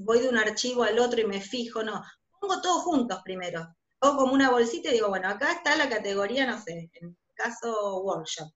[0.00, 2.02] voy de un archivo al otro y me fijo, no,
[2.40, 3.68] pongo todos juntos primero
[4.00, 7.00] o como una bolsita y digo, bueno, acá está la categoría, no sé, en este
[7.34, 8.52] caso workshop,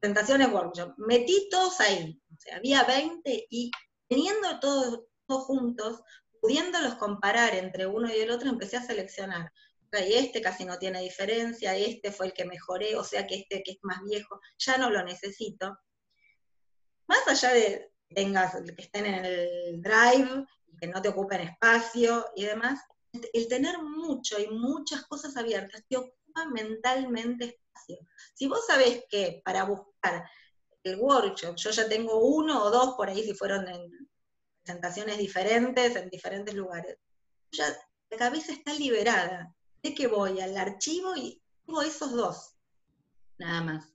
[0.00, 0.94] presentaciones workshop.
[0.98, 3.70] Metí todos ahí, o sea, había 20 y
[4.08, 6.02] teniendo todos, todos juntos,
[6.40, 9.50] pudiéndolos comparar entre uno y el otro, empecé a seleccionar
[9.92, 13.62] y este casi no tiene diferencia, este fue el que mejoré, o sea que este
[13.62, 15.78] que es más viejo, ya no lo necesito.
[17.06, 20.46] Más allá de tengas, que estén en el drive,
[20.78, 22.80] que no te ocupen espacio y demás,
[23.12, 27.98] el tener mucho y muchas cosas abiertas te ocupa mentalmente espacio.
[28.34, 30.28] Si vos sabés que para buscar
[30.82, 33.90] el workshop, yo ya tengo uno o dos por ahí si fueron en
[34.62, 36.98] presentaciones diferentes, en diferentes lugares,
[37.52, 37.66] ya
[38.10, 42.54] la cabeza está liberada de que voy al archivo y tengo esos dos,
[43.38, 43.92] nada más.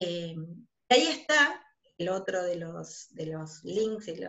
[0.00, 0.36] Eh,
[0.88, 1.62] ahí está
[1.98, 4.28] el otro de los, de los links, el,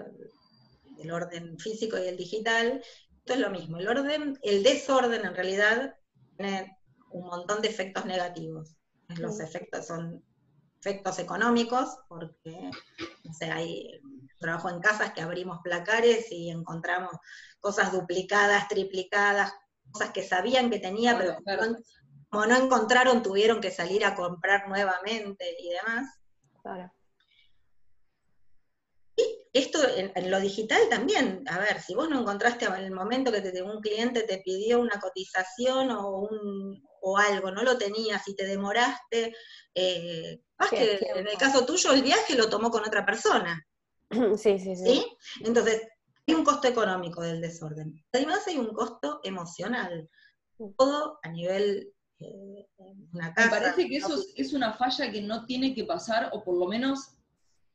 [0.99, 2.83] el orden físico y el digital.
[3.29, 3.77] Esto es lo mismo.
[3.77, 5.95] El orden, el desorden en realidad
[6.35, 6.75] tiene
[7.11, 8.75] un montón de efectos negativos.
[9.09, 10.25] Los efectos son
[10.79, 12.71] efectos económicos, porque
[13.23, 14.01] no sé, hay
[14.39, 17.11] trabajo en casas que abrimos placares y encontramos
[17.59, 19.53] cosas duplicadas, triplicadas,
[19.91, 21.37] cosas que sabían que tenía, pero
[22.29, 26.19] como no encontraron, tuvieron que salir a comprar nuevamente y demás.
[26.65, 26.98] Y
[29.51, 33.61] esto en, lo digital también, a ver, si vos no encontraste en el momento que
[33.61, 38.45] un cliente te pidió una cotización o, un, o algo, no lo tenías y te
[38.45, 39.33] demoraste,
[39.73, 43.65] eh, que en el caso tuyo el viaje lo tomó con otra persona.
[44.37, 44.85] Sí, sí, sí.
[44.85, 45.17] ¿sí?
[45.43, 45.87] Entonces,
[46.27, 48.03] hay un costo económico del desorden.
[48.11, 50.09] Además hay un costo emocional.
[50.77, 52.67] Todo a nivel eh,
[53.13, 53.49] una casa.
[53.49, 56.67] Me parece que eso es, una falla que no tiene que pasar, o por lo
[56.67, 57.15] menos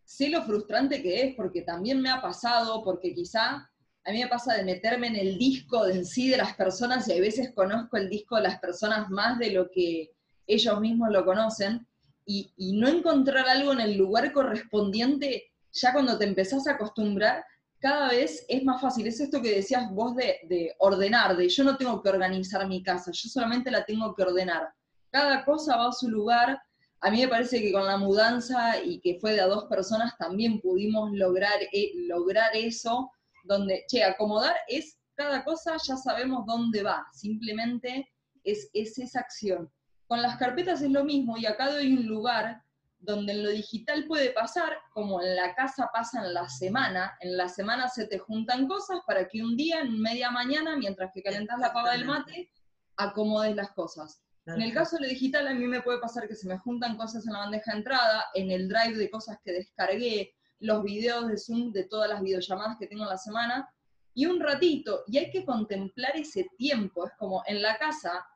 [0.04, 3.70] sé lo frustrante que es, porque también me ha pasado, porque quizá
[4.06, 7.08] a mí me pasa de meterme en el disco de en sí de las personas
[7.08, 10.10] y a veces conozco el disco de las personas más de lo que
[10.46, 11.86] ellos mismos lo conocen,
[12.26, 17.44] y, no encontrar algo en el lugar correspondiente, ya cuando te empezás a acostumbrar,
[17.78, 19.06] cada vez es más fácil.
[19.06, 23.10] Es esto que decías vos de, ordenar, de yo no tengo que organizar mi casa,
[23.12, 24.72] yo solamente la tengo que ordenar.
[25.10, 26.60] Cada cosa va a su lugar.
[27.04, 30.16] A mí me parece que con la mudanza y que fue de a dos personas
[30.16, 33.12] también pudimos lograr, eh, lograr eso,
[33.42, 38.08] donde, che, acomodar es cada cosa, ya sabemos dónde va, simplemente
[38.42, 39.70] es, es esa acción.
[40.06, 42.62] Con las carpetas es lo mismo y acá doy un lugar
[43.00, 47.36] donde en lo digital puede pasar, como en la casa pasa en la semana, en
[47.36, 51.22] la semana se te juntan cosas para que un día, en media mañana, mientras que
[51.22, 52.50] calentas la pava del mate,
[52.96, 54.23] acomodes las cosas.
[54.46, 56.96] En el caso de lo digital, a mí me puede pasar que se me juntan
[56.96, 61.28] cosas en la bandeja de entrada, en el drive de cosas que descargué, los videos
[61.28, 63.68] de Zoom de todas las videollamadas que tengo en la semana,
[64.12, 67.06] y un ratito, y hay que contemplar ese tiempo.
[67.06, 68.26] Es como en la casa,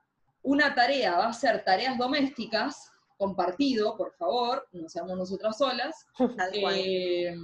[0.42, 6.06] una tarea va a ser tareas domésticas, compartido, por favor, no seamos nosotras solas.
[6.54, 7.34] Eh,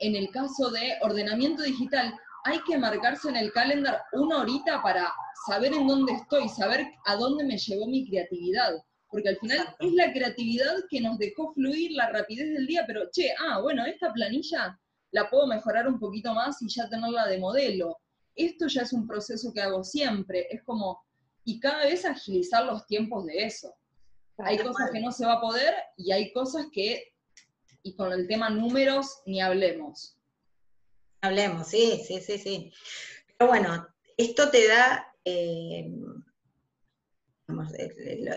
[0.00, 5.12] en el caso de ordenamiento digital, hay que marcarse en el calendar una horita para
[5.46, 8.74] saber en dónde estoy, saber a dónde me llevó mi creatividad.
[9.10, 13.08] Porque al final es la creatividad que nos dejó fluir la rapidez del día, pero
[13.10, 14.78] che, ah, bueno, esta planilla
[15.12, 17.98] la puedo mejorar un poquito más y ya tenerla de modelo.
[18.34, 21.02] Esto ya es un proceso que hago siempre, es como,
[21.44, 23.74] y cada vez agilizar los tiempos de eso.
[24.38, 27.14] Hay cosas que no se va a poder y hay cosas que,
[27.82, 30.17] y con el tema números, ni hablemos.
[31.20, 32.72] Hablemos, sí, sí, sí, sí.
[33.36, 35.90] Pero bueno, esto te da, eh,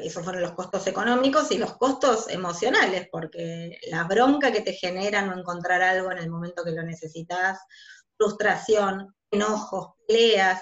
[0.04, 5.22] esos fueron los costos económicos y los costos emocionales, porque la bronca que te genera
[5.22, 7.60] no encontrar algo en el momento que lo necesitas,
[8.18, 10.62] frustración, enojos, peleas,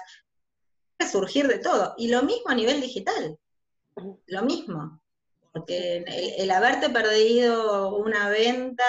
[0.96, 1.94] puede surgir de todo.
[1.96, 3.38] Y lo mismo a nivel digital,
[4.26, 5.00] lo mismo
[5.52, 6.04] porque
[6.38, 8.84] el, haberte perdido una venta,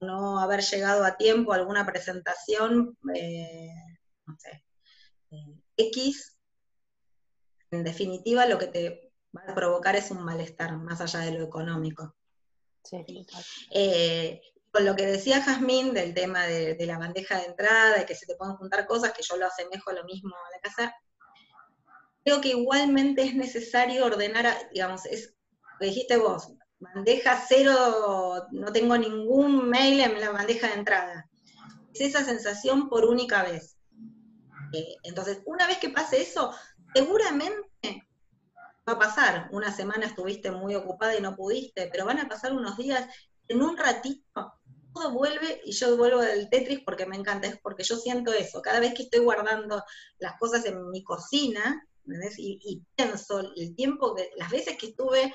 [0.00, 3.70] no haber llegado a tiempo a alguna presentación, eh,
[4.26, 4.64] no sé,
[5.30, 6.36] eh, X,
[7.70, 11.44] en definitiva lo que te va a provocar es un malestar, más allá de lo
[11.44, 12.16] económico.
[12.82, 13.26] Sí,
[13.70, 14.40] eh,
[14.72, 18.14] con lo que decía Jazmín del tema de, de, la bandeja de entrada, y que
[18.14, 20.94] se te pueden juntar cosas, que yo lo asemejo lo mismo a la casa,
[22.24, 25.34] creo que igualmente es necesario ordenar, digamos, es
[25.80, 31.28] dijiste vos, bandeja cero, no tengo ningún mail en la bandeja de entrada.
[31.94, 33.76] Es esa sensación por única vez.
[34.72, 36.52] Eh, entonces, una vez que pase eso,
[36.94, 38.08] seguramente
[38.88, 39.48] va a pasar.
[39.52, 43.06] Una semana estuviste muy ocupada y no pudiste, pero van a pasar unos días,
[43.48, 44.54] en un ratito,
[44.94, 48.62] todo vuelve y yo vuelvo del Tetris porque me encanta, es porque yo siento eso.
[48.62, 49.82] Cada vez que estoy guardando
[50.18, 51.84] las cosas en mi cocina,
[52.38, 55.32] y, pienso el tiempo las veces que estuve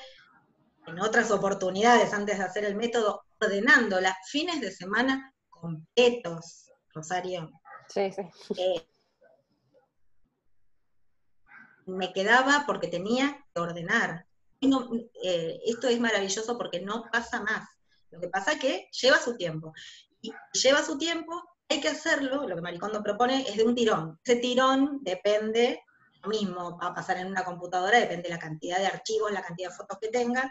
[0.87, 7.51] en otras oportunidades antes de hacer el método, ordenando las fines de semana completos, Rosario.
[7.89, 8.21] Sí, sí.
[8.57, 8.87] Eh,
[11.85, 14.25] me quedaba porque tenía que ordenar.
[14.61, 17.67] Eh, esto es maravilloso porque no pasa más.
[18.11, 19.73] Lo que pasa es que lleva su tiempo.
[20.21, 24.19] Y lleva su tiempo, hay que hacerlo, lo que Maricondo propone es de un tirón.
[24.23, 25.83] Ese tirón depende,
[26.27, 29.69] mismo va a pasar en una computadora, depende de la cantidad de archivos, la cantidad
[29.69, 30.45] de fotos que tengas.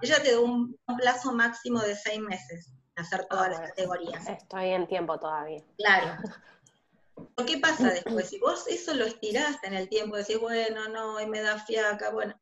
[0.00, 4.28] Ella te da un, plazo máximo de seis meses hacer todas las categorías.
[4.28, 5.62] Estoy en tiempo todavía.
[5.78, 6.16] Claro.
[7.46, 8.28] ¿Qué pasa después?
[8.28, 12.10] Si vos eso lo estiraste en el tiempo, decís, bueno, no, hoy me da fiaca,
[12.10, 12.38] bueno,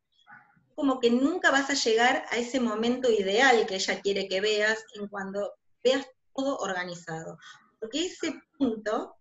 [0.74, 4.84] como que nunca vas a llegar a ese momento ideal que ella quiere que veas
[4.94, 7.38] en cuando veas todo organizado.
[7.80, 9.17] Porque ese punto,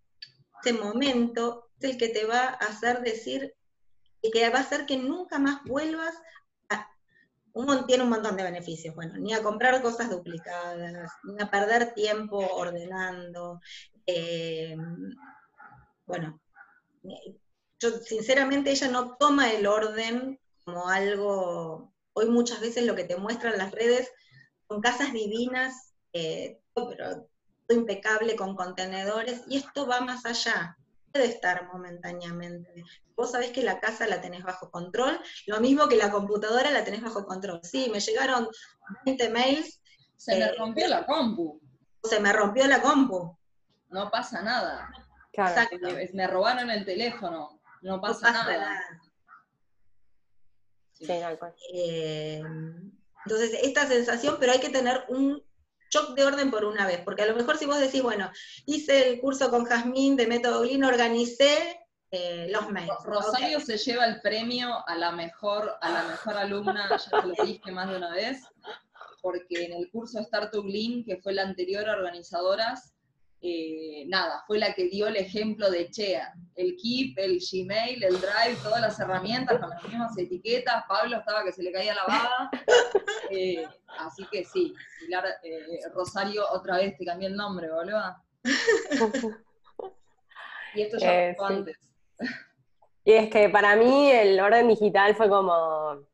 [0.64, 3.56] ese momento, es el que te va a hacer decir
[4.22, 6.16] y que va a hacer que nunca más vuelvas
[6.70, 6.88] a...
[7.88, 12.38] Tiene un montón de beneficios, bueno, ni a comprar cosas duplicadas, ni a perder tiempo
[12.38, 13.62] ordenando.
[14.06, 14.76] Eh,
[16.06, 16.40] bueno,
[17.80, 23.18] yo sinceramente ella no toma el orden como algo, hoy muchas veces lo que te
[23.18, 24.12] muestran las redes
[24.68, 27.30] son casas divinas, eh, pero
[27.74, 30.78] impecable con contenedores, y esto va más allá,
[31.12, 32.84] puede estar momentáneamente.
[33.16, 36.84] Vos sabés que la casa la tenés bajo control, lo mismo que la computadora la
[36.84, 37.60] tenés bajo control.
[37.64, 38.48] Sí, me llegaron
[39.06, 39.82] 20 mails.
[40.16, 41.62] Se me eh, rompió la compu.
[42.04, 43.38] Se me rompió la compu.
[43.90, 44.90] No pasa nada.
[45.32, 45.78] Exacto.
[46.14, 47.60] Me robaron el teléfono.
[47.82, 48.80] No pasa, nada.
[51.74, 52.42] Eh,
[53.26, 55.44] entonces, esta sensación, pero hay que tener un
[55.90, 58.32] shock de orden por una vez, porque a lo mejor si vos decís, bueno,
[58.66, 61.80] hice el curso con Jazmín de método Lean, organicé
[62.12, 62.94] eh, los mails.
[63.04, 67.46] Rosario se lleva el premio a la mejor, a la mejor alumna, ya te lo
[67.46, 68.44] dije más de una vez,
[69.22, 72.94] porque en el curso Startup Lean, que fue la anterior organizadoras,
[73.40, 78.20] eh, nada, fue la que dio el ejemplo de Chea, el Keep, el Gmail, el
[78.20, 82.06] Drive, todas las herramientas con las mismas etiquetas, Pablo estaba que se le caía la
[82.06, 82.50] baba,
[83.32, 83.68] eh,
[84.00, 84.74] así que sí,
[85.44, 88.16] eh, Rosario otra vez te cambié el nombre, boludo.
[90.74, 91.78] y esto ya fue antes.
[93.06, 96.08] Y es que para mí el orden digital fue como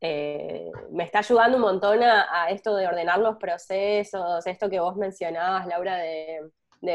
[0.00, 4.96] eh, me está ayudando un montón a, esto de ordenar los procesos, esto que vos
[4.96, 6.50] mencionabas, Laura, de,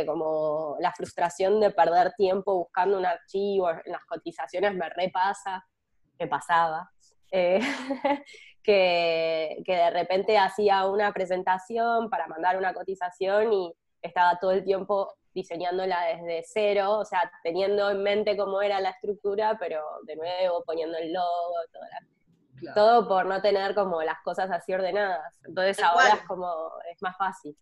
[0.07, 5.63] como la frustración de perder tiempo buscando un archivo, en las cotizaciones me repasa,
[6.17, 6.89] me pasaba,
[7.31, 7.59] eh,
[8.63, 14.63] que, que de repente hacía una presentación para mandar una cotización y estaba todo el
[14.63, 20.15] tiempo diseñándola desde cero, o sea, teniendo en mente cómo era la estructura, pero de
[20.15, 21.99] nuevo poniendo el logo, toda la
[22.73, 25.33] todo por no tener como las cosas así ordenadas.
[25.43, 27.57] Entonces ahora es como, es más fácil.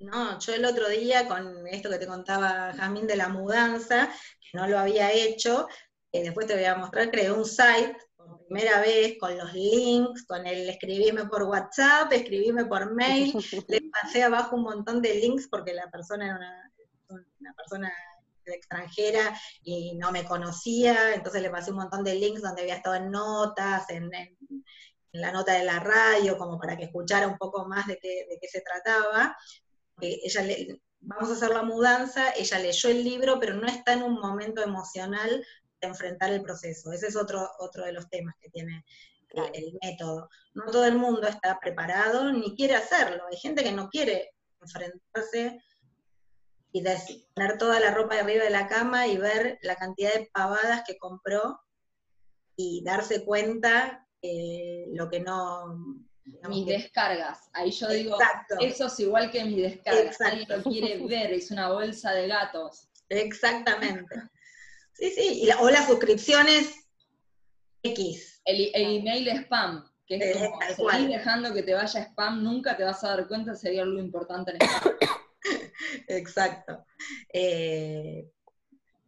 [0.00, 4.08] No, yo el otro día con esto que te contaba Jamín de la mudanza,
[4.40, 5.66] que no lo había hecho,
[6.12, 10.24] que después te voy a mostrar, creé un site por primera vez con los links,
[10.24, 13.32] con el escribirme por WhatsApp, escribirme por mail,
[13.68, 16.72] le pasé abajo un montón de links porque la persona era una,
[17.40, 17.92] una persona
[18.54, 22.96] extranjera y no me conocía, entonces le pasé un montón de links donde había estado
[22.96, 24.10] en notas, en,
[25.12, 28.60] la nota de la radio, como para que escuchara un poco más de qué, se
[28.60, 29.36] trataba.
[30.00, 30.42] ella
[31.00, 34.62] vamos a hacer la mudanza, ella leyó el libro, pero no está en un momento
[34.62, 35.44] emocional
[35.80, 36.92] de enfrentar el proceso.
[36.92, 38.84] Ese es otro, otro de los temas que tiene
[39.54, 40.28] el método.
[40.54, 43.24] No todo el mundo está preparado ni quiere hacerlo.
[43.30, 45.60] Hay gente que no quiere enfrentarse
[46.72, 46.82] y
[47.34, 50.98] poner toda la ropa arriba de la cama y ver la cantidad de pavadas que
[50.98, 51.60] compró
[52.56, 56.06] y darse cuenta eh, lo que no...
[56.46, 58.18] Mis descargas, ahí yo digo,
[58.60, 62.86] eso es igual que mis descargas, nadie lo quiere ver, es una bolsa de gatos.
[63.08, 64.14] Exactamente.
[64.92, 66.74] Sí, sí, o las suscripciones
[67.82, 68.42] X.
[68.44, 73.02] El, email spam, que es como, seguir dejando que te vaya spam, nunca te vas
[73.04, 74.94] a dar cuenta si hay algo importante en spam.
[76.08, 76.84] Exacto.
[77.32, 78.30] Eh,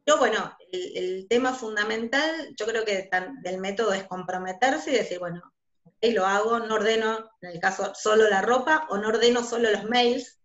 [0.05, 3.09] pero bueno, el, tema fundamental, yo creo que
[3.43, 5.53] del método es comprometerse y decir, bueno,
[6.03, 9.85] lo hago, no ordeno, en el caso, solo la ropa, o no ordeno solo los
[9.85, 10.41] mails,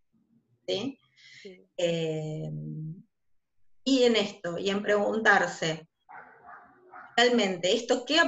[0.67, 0.99] ¿sí?
[1.77, 2.51] Eh,
[3.83, 5.87] y en esto, y en preguntarse,
[7.15, 8.19] realmente, ¿esto qué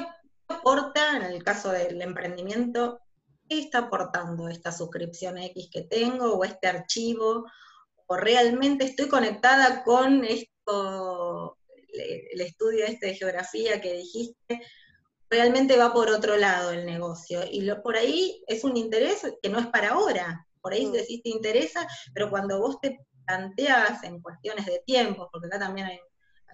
[0.47, 3.01] aporta en el caso del emprendimiento?
[3.49, 7.45] ¿Qué está aportando esta suscripción X que tengo o este archivo?
[8.07, 11.57] o realmente estoy conectada con esto,
[11.89, 14.61] el estudio este de geografía que dijiste,
[15.29, 17.41] realmente va por otro lado el negocio.
[17.49, 20.47] Y lo, por ahí es un interés que no es para ahora.
[20.61, 20.91] Por ahí mm.
[20.93, 25.87] decís te interesa, pero cuando vos te planteas en cuestiones de tiempos, porque acá también
[25.87, 25.99] hay,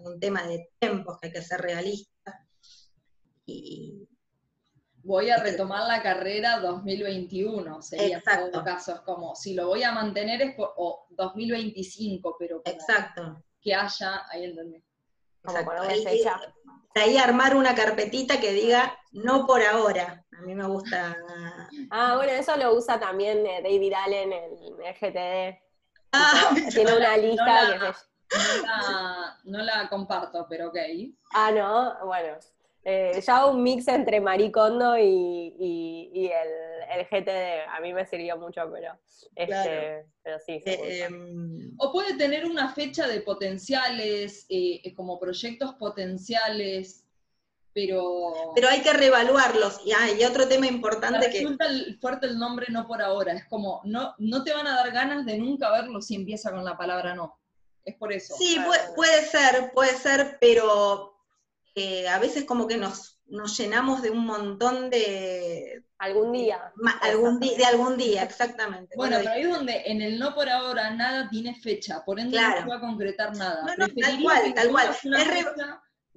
[0.04, 2.46] un tema de tiempos que hay que ser realista,
[3.46, 4.08] y,
[5.04, 8.46] voy a retomar la carrera 2021, sería Exacto.
[8.46, 12.62] en todo caso, es como, si lo voy a mantener es por, o 2025, pero
[12.66, 13.44] Exacto.
[13.62, 14.84] que haya, ahí entendí.
[15.44, 16.40] Como ahí, fecha.
[16.96, 21.18] ahí armar una carpetita que diga, no por ahora, a mí me gusta...
[21.92, 25.60] Ah, bueno, eso lo usa también eh, David Allen en el GTD.
[26.12, 27.94] Ah, tiene una lista
[28.30, 30.78] que no la, no la comparto, pero ok.
[31.34, 32.38] Ah, no, bueno.
[32.86, 37.70] Eh, ya un mix entre Maricondo y, y, el, el, GTD.
[37.70, 39.00] A mí me sirvió mucho, pero,
[39.36, 40.62] este, pero sí.
[40.66, 47.06] Eh, em, o puede tener una fecha de potenciales, eh, como proyectos potenciales,
[47.74, 48.52] pero...
[48.54, 49.80] Pero hay que reevaluarlos.
[49.86, 51.40] Y, ah, y otro tema importante que...
[51.40, 51.66] Resulta
[52.02, 53.32] fuerte el nombre no por ahora.
[53.34, 56.66] Es como, no, no te van a dar ganas de nunca verlo si empieza con
[56.66, 57.40] la palabra no.
[57.86, 58.36] Es por eso.
[58.38, 58.58] Sí,
[58.96, 61.13] puede ser, puede ser, pero
[62.10, 65.84] a veces como que nos, nos llenamos de un montón de...
[65.98, 66.74] Algún día.
[67.02, 68.94] algún de algún día, exactamente.
[68.98, 72.40] Bueno, pero ahí es donde en el no por ahora nada tiene fecha, por ende
[72.40, 73.64] no se va a concretar nada.
[73.66, 74.98] No, no, tal cual, tal cual.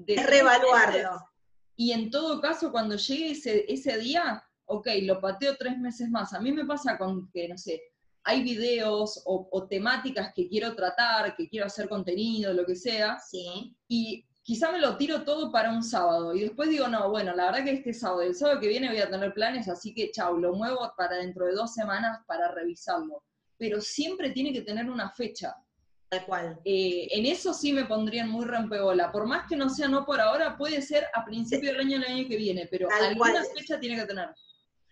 [0.07, 1.31] Es, reevaluarlo.
[1.77, 6.33] Y en todo caso, cuando llegue ese, ese día, ok, lo pateo tres meses más.
[6.33, 7.81] A mí me pasa con que, no sé,
[8.25, 13.19] hay videos o, o, temáticas que quiero tratar, que quiero hacer contenido, lo que sea.
[13.21, 13.77] Sí.
[13.89, 17.47] Y quizá me lo tiro todo para un sábado y después digo, no, bueno, la
[17.47, 20.39] verdad que este sábado, el sábado que viene voy a tener planes, así que chau,
[20.39, 23.25] lo muevo para dentro de dos semanas para revisarlo.
[23.59, 25.57] Pero siempre tiene que tener una fecha.
[26.09, 26.61] Tal cual.
[26.65, 29.11] Eh, en eso sí me pondrían muy rompeola.
[29.11, 32.05] Por más que no sea no por ahora, puede ser a principio del año el
[32.05, 34.29] año que viene, pero alguna fecha tiene que tener.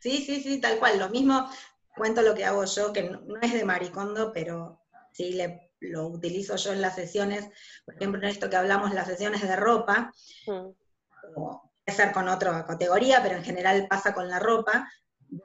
[0.01, 0.99] Sí, sí, sí, tal cual.
[0.99, 1.49] Lo mismo,
[1.95, 4.81] cuento lo que hago yo, que no es de maricondo, pero
[5.13, 7.49] sí le lo utilizo yo en las sesiones,
[7.85, 10.13] por ejemplo, en esto que hablamos, las sesiones de ropa,
[10.47, 10.69] mm.
[11.35, 14.89] puede ser con otra categoría, pero en general pasa con la ropa,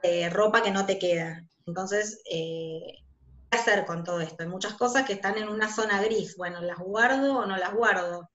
[0.02, 1.44] de ropa que no te queda.
[1.66, 3.02] Entonces, eh,
[3.50, 4.42] ¿qué hacer con todo esto?
[4.42, 6.36] Hay muchas cosas que están en una zona gris.
[6.36, 8.30] Bueno, ¿las guardo o no las guardo?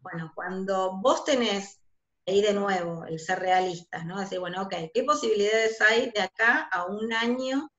[0.00, 1.80] Bueno, cuando vos tenés
[2.26, 4.18] ahí de nuevo el ser realistas, ¿no?
[4.20, 7.70] Decir, bueno, ok, ¿qué posibilidades hay de acá a un año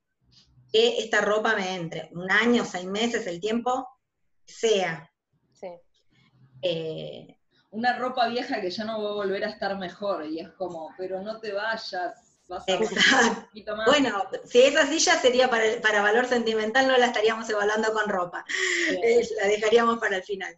[0.74, 2.10] que esta ropa me entre.
[2.12, 3.88] Un año, seis meses, el tiempo
[4.46, 5.10] sea.
[5.54, 5.70] Sí.
[6.64, 7.38] Eh,
[7.70, 10.90] una ropa vieja que ya no va a volver a estar mejor, y es como,
[10.98, 13.86] pero no te vayas, vas a un poquito más.
[13.86, 18.10] Bueno, si es así ya sería para, para valor sentimental, no la estaríamos evaluando con
[18.10, 18.46] ropa,
[19.04, 20.56] eh, la dejaríamos para el final.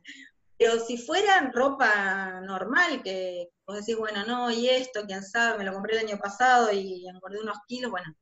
[0.58, 5.66] Pero si fuera ropa normal, que vos decís, bueno, no, y esto, quién sabe, me
[5.66, 8.14] lo compré el año pasado y engordé unos kilos, bueno,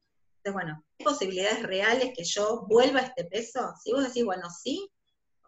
[0.44, 3.74] entonces, bueno, ¿hay posibilidades reales que yo vuelva a este peso?
[3.82, 4.92] Si vos decís, bueno, sí,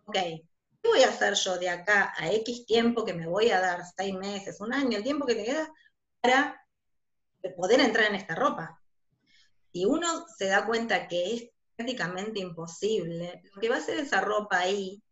[0.06, 0.41] ok, ¿qué
[0.88, 4.14] voy a hacer yo de acá a X tiempo que me voy a dar, seis
[4.16, 5.70] meses, un año, el tiempo que te queda,
[6.22, 6.66] para
[7.58, 8.82] poder entrar en esta ropa?
[9.74, 14.22] Si uno se da cuenta que es prácticamente imposible, lo que va a hacer esa
[14.22, 15.04] ropa ahí,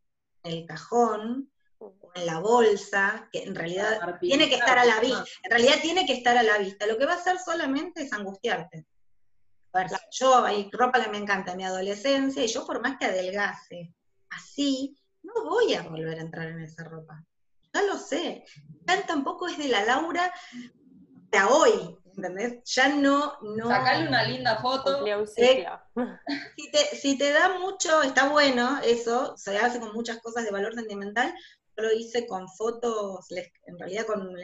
[0.43, 5.01] en el cajón, o en la bolsa, que en realidad tiene que estar a la
[5.01, 8.03] vista, en realidad tiene que estar a la vista, lo que va a hacer solamente
[8.03, 8.85] es angustiarte
[10.11, 13.93] yo hay ropa que me encanta en mi adolescencia y yo por más que adelgase
[14.29, 17.23] así, no voy a volver a entrar en esa ropa.
[17.73, 18.45] Ya lo sé.
[18.85, 20.31] Ya tampoco es de la Laura
[21.31, 22.63] de hoy, ¿entendés?
[22.65, 23.33] Ya no...
[23.41, 25.05] no Sacale una linda foto.
[25.37, 25.65] Eh,
[26.55, 30.51] si, te, si te da mucho, está bueno eso, se hace con muchas cosas de
[30.51, 31.33] valor sentimental,
[31.77, 34.35] lo hice con fotos, en realidad con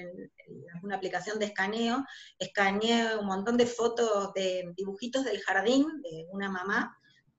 [0.83, 2.05] una aplicación de escaneo,
[2.37, 6.97] escaneé un montón de fotos de dibujitos del jardín de una mamá,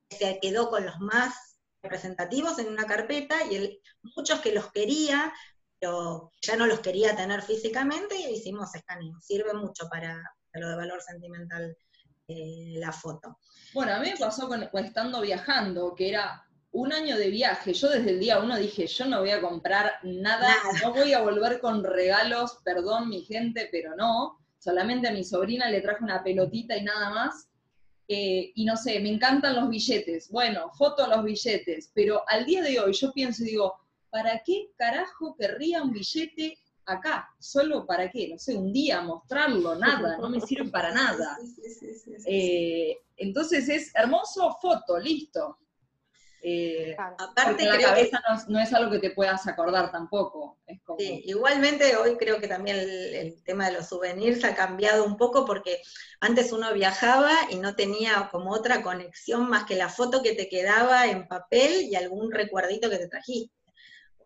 [0.09, 3.81] que se quedó con los más representativos en una carpeta y
[4.15, 5.33] muchos que los quería,
[5.79, 9.19] pero ya no los quería tener físicamente y hicimos escaneo.
[9.21, 10.23] Sirve mucho para,
[10.53, 11.77] lo de valor sentimental
[12.29, 13.39] eh, la foto.
[13.73, 17.89] Bueno, a mí me pasó con, estando viajando, que era un año de viaje, yo
[17.89, 21.61] desde el día uno dije, yo no voy a comprar nada, no voy a volver
[21.61, 26.77] con regalos, perdón mi gente, pero no, solamente a mi sobrina le traje una pelotita
[26.77, 27.49] y nada más,
[28.07, 32.45] eh, y no sé, me encantan los billetes, bueno, foto a los billetes, pero al
[32.45, 33.75] día de hoy yo pienso y digo,
[34.09, 37.29] ¿para qué carajo querría un billete acá?
[37.41, 38.29] ¿Solo para qué?
[38.29, 41.37] No sé, un día mostrarlo, nada, no me sirve para nada.
[42.27, 45.60] Eh, entonces es hermoso, foto, listo
[46.43, 50.59] eh, Aparte, la cabeza no, es algo que te puedas acordar tampoco.
[50.99, 55.83] igualmente hoy creo que también el, tema de los souvenirs ha cambiado un poco porque
[56.21, 60.49] antes uno viajaba y no tenía como otra conexión más que la foto que te
[60.49, 63.55] quedaba en papel y algún recuerdito que te trajiste.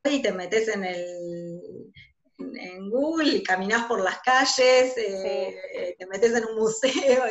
[0.04, 1.92] Hoy te metes en el,
[2.38, 7.24] en, Google y caminás por las calles, eh, te metes en un museo,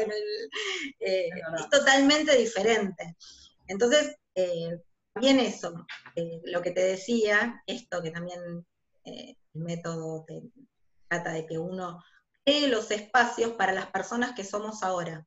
[0.99, 3.15] eh, es totalmente diferente.
[3.67, 4.17] Entonces,
[5.13, 5.85] también eso,
[6.45, 8.65] lo que te decía, esto que también
[9.03, 10.25] el método
[11.07, 12.03] trata de que uno
[12.43, 15.25] cree los espacios para las personas que somos ahora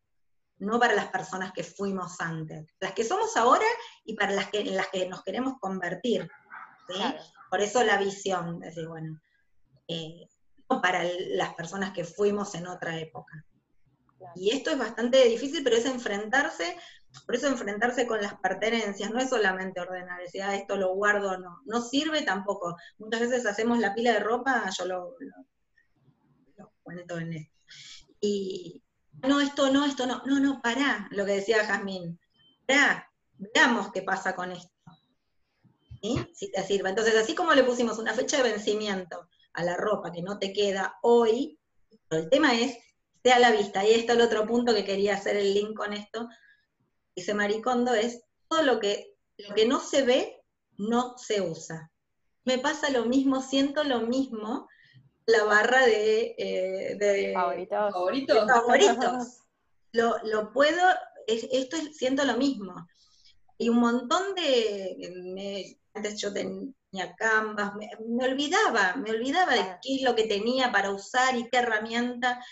[0.58, 3.66] no para las personas que fuimos antes, las que somos ahora
[4.04, 6.28] y para las que, en las que nos queremos convertir.
[7.50, 9.20] Por eso la visión, es decir, bueno,
[9.88, 10.28] eh,
[10.68, 13.44] no para las personas que fuimos en otra época.
[14.34, 16.76] Y esto es bastante difícil, pero es enfrentarse,
[17.24, 21.38] por eso enfrentarse con las pertenencias, no es solamente ordenar, decir, ah, esto lo guardo,
[21.38, 22.76] no, no sirve tampoco.
[22.98, 25.16] Muchas veces hacemos la pila de ropa, yo lo,
[26.56, 27.56] lo, cuento en esto.
[28.20, 28.82] Y,
[29.22, 32.20] no, esto no, esto no, no, no, pará, lo que decía Jazmín,
[32.66, 34.70] pará, veamos qué pasa con esto.
[36.34, 36.90] Si te sirve.
[36.90, 40.52] Entonces, así como le pusimos una fecha de vencimiento a la ropa que no te
[40.52, 41.58] queda hoy,
[42.10, 42.76] el tema es,
[43.16, 45.92] esté a la vista, y está el otro punto que quería hacer el link con
[45.92, 46.28] esto,
[47.16, 50.42] dice Maricondo, es todo lo que, lo que no se ve,
[50.76, 51.90] no se usa.
[52.44, 54.68] Me pasa lo mismo, siento lo mismo
[55.26, 58.46] la barra de, eh, favoritos.
[58.46, 59.42] favoritos.
[59.92, 60.82] lo, puedo,
[61.26, 62.86] esto es, siento lo mismo.
[63.58, 70.02] Y un montón de, antes yo tenía Canvas, me, olvidaba, me olvidaba de qué es
[70.02, 72.44] lo que tenía para usar y qué herramienta.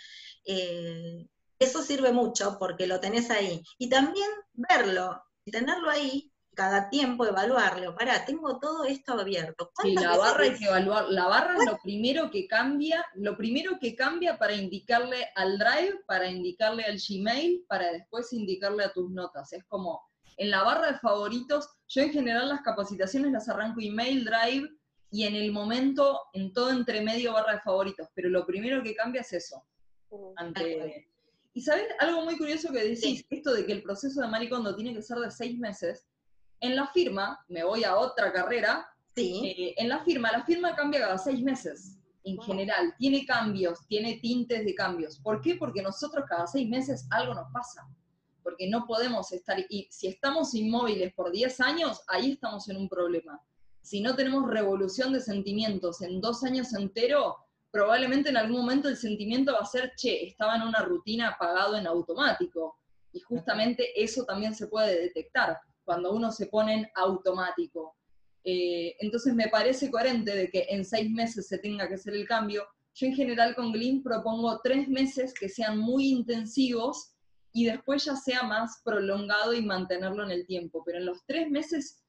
[0.45, 1.27] Eh,
[1.59, 3.63] eso sirve mucho porque lo tenés ahí.
[3.79, 7.95] Y también verlo, y tenerlo ahí, cada tiempo evaluarlo.
[7.95, 9.71] Pará, tengo todo esto abierto.
[9.83, 11.07] Sí, la barra hay que evaluar.
[11.11, 16.01] La barra es lo primero que cambia, lo primero que cambia para indicarle al Drive,
[16.07, 19.53] para indicarle al Gmail, para después indicarle a tus notas.
[19.53, 20.01] Es como,
[20.37, 24.69] en la barra de favoritos, yo en general las capacitaciones las arranco email, Drive,
[25.11, 28.09] y en el momento, en todo entre medio barra de favoritos.
[28.15, 29.65] Pero lo primero que cambia es eso.
[31.55, 34.93] Y sabes algo muy curioso que decís, esto de que el proceso de Maricondo tiene
[34.93, 36.05] que ser de seis meses,
[36.59, 41.01] en la firma, me voy a otra carrera, eh, en la firma, la firma cambia
[41.01, 45.21] cada seis meses, en general, tiene cambios, tiene tintes de cambios.
[45.21, 45.55] ¿Por qué?
[45.55, 47.87] Porque nosotros cada seis meses algo nos pasa,
[48.43, 52.89] porque no podemos estar, y si estamos inmóviles por 10 años, ahí estamos en un
[52.89, 53.41] problema.
[53.81, 57.37] Si no tenemos revolución de sentimientos en dos años entero,
[57.75, 61.77] probablemente en algún momento el sentimiento va a ser, che, estaba en una rutina apagado
[61.77, 62.79] en automático.
[63.13, 67.97] Y justamente eso también se puede detectar cuando uno se pone en automático.
[68.45, 72.29] Eh, entonces me parece coherente de que en seis meses se tenga que hacer el
[72.29, 72.65] cambio.
[72.95, 77.17] Yo en general con Glean propongo tres meses que sean muy intensivos
[77.53, 80.85] y después ya sea más prolongado y mantenerlo en el tiempo.
[80.87, 82.04] Pero en los tres meses,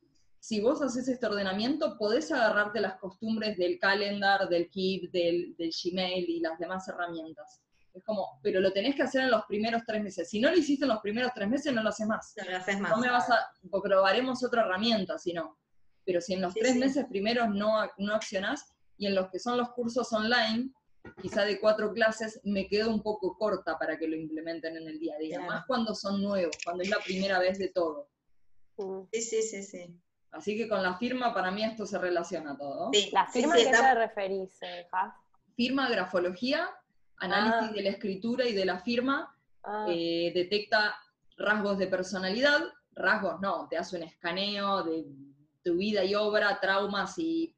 [0.45, 5.71] si vos haces este ordenamiento, podés agarrarte las costumbres del calendar, del Keep, del, del
[5.71, 7.63] Gmail y las demás herramientas.
[7.91, 10.29] Es como, pero lo tenés que hacer en los primeros tres meses.
[10.29, 12.35] Si no lo hiciste en los primeros tres meses, no lo haces más.
[12.37, 12.91] No lo haces más.
[12.91, 13.39] No me vas a,
[13.81, 15.57] probaremos otra herramienta, si no.
[16.05, 19.57] Pero si en los tres meses primeros no, no accionás, y en los que son
[19.57, 20.69] los cursos online,
[21.23, 24.99] quizá de cuatro clases, me quedo un poco corta para que lo implementen en el
[24.99, 25.41] día a día.
[25.41, 28.11] Más cuando son nuevos, cuando es la primera vez de todo.
[29.11, 30.01] Sí, sí, sí, sí.
[30.36, 32.89] Así que con la firma, para mí esto se relaciona todo.
[32.91, 33.09] Sí.
[33.13, 34.86] ¿La firma sí, qué te referís, eh,
[35.55, 36.69] Firma, grafología,
[37.17, 37.73] análisis ah.
[37.73, 39.33] de la escritura y de la firma,
[39.63, 39.86] ah.
[39.89, 40.93] eh, detecta
[41.38, 42.59] rasgos de personalidad,
[42.91, 45.05] rasgos no, te hace un escaneo de
[45.63, 47.55] tu vida y obra, traumas y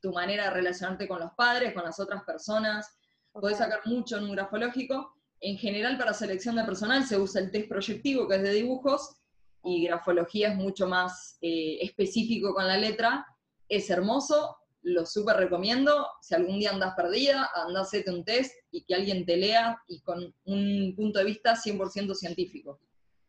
[0.00, 2.88] tu manera de relacionarte con los padres, con las otras personas.
[3.32, 5.16] Puedes sacar mucho en un grafológico.
[5.40, 9.16] En general, para selección de personal se usa el test proyectivo, que es de dibujos,
[9.64, 13.26] y grafología es mucho más eh, específico con la letra.
[13.68, 16.06] Es hermoso, lo súper recomiendo.
[16.20, 19.80] Si algún día andas perdida, anda a hacerte un test y que alguien te lea
[19.86, 22.80] y con un punto de vista 100% científico.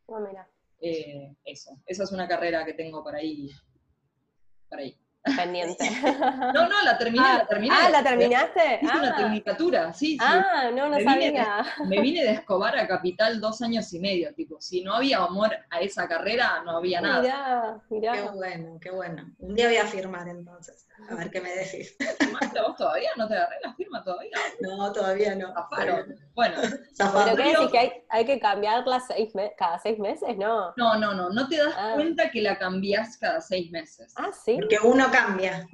[0.08, 0.50] Oh, mira.
[0.82, 3.50] Eh, eso, esa es una carrera que tengo para ahí.
[4.70, 5.03] Para ahí.
[5.24, 5.90] Pendiente.
[6.54, 7.74] No, no, la terminé, ah, la terminé.
[7.76, 8.80] Ah, ¿la terminaste?
[8.82, 9.16] Hice una ah.
[9.16, 10.18] tecnicatura, sí, sí.
[10.20, 11.66] Ah, no, no sabía.
[11.88, 15.56] me vine de Escobar a Capital dos años y medio, tipo, si no había amor
[15.70, 17.22] a esa carrera, no había nada.
[17.22, 18.14] Mirá, mirá.
[18.14, 19.34] Qué bueno, qué bueno.
[19.40, 21.96] Un día voy a firmar entonces, a ver qué me decís.
[22.62, 23.10] ¿Vos todavía?
[23.18, 24.38] ¿No te agarré la firma todavía?
[24.62, 25.54] No, todavía no.
[26.36, 26.56] Bueno.
[26.98, 30.38] ¿Pero qué decir que hay, hay que cambiarla seis cada seis meses?
[30.38, 30.74] No.
[30.78, 31.94] No, no, no, no te das ah.
[31.96, 34.14] cuenta que la cambias cada seis meses.
[34.16, 34.58] Ah, sí.
[34.60, 35.68] Porque uno cambia.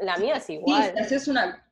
[0.00, 0.94] la mía es igual.
[1.08, 1.62] Sí, una...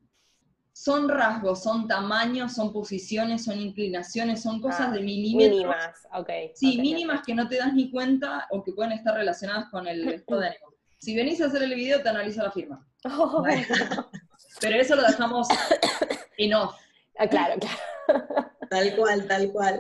[0.76, 5.58] Son rasgos, son tamaños, son posiciones, son inclinaciones, son cosas ah, de milímetros.
[5.58, 6.30] Mínimas, ok.
[6.54, 10.08] Sí, mínimas que no te das ni cuenta o que pueden estar relacionadas con el
[10.14, 10.73] estado de ánimo.
[11.04, 12.82] Si venís a hacer el video, te analiza la firma.
[14.60, 15.46] Pero eso lo dejamos
[16.38, 16.74] en off.
[17.18, 18.48] Ah, claro, claro.
[18.70, 19.78] Tal cual, tal cual.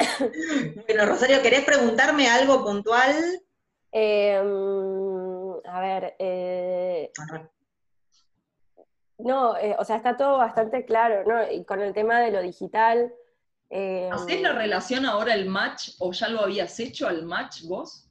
[0.86, 3.40] Bueno, Rosario, ¿querés preguntarme algo puntual?
[3.90, 7.10] Em, a ver, eh,
[9.16, 11.50] no, eh, o sea, está todo bastante claro, ¿no?
[11.50, 13.14] Y con el tema de lo digital.
[13.70, 18.03] Eh, ¿Hacés la relación ahora el match o ya lo habías hecho al match vos?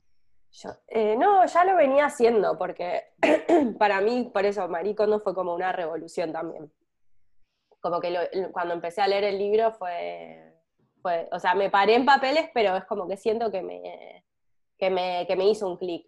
[0.87, 3.03] Eh, no, ya lo venía haciendo, porque
[3.79, 6.71] para mí, por eso, Maricondo fue como una revolución también.
[7.79, 10.53] Como que cuando empecé a leer el libro fue,
[11.01, 14.23] fue, o sea, me paré en papeles, pero es como que siento que me,
[14.77, 16.07] que me, que me hizo un clic.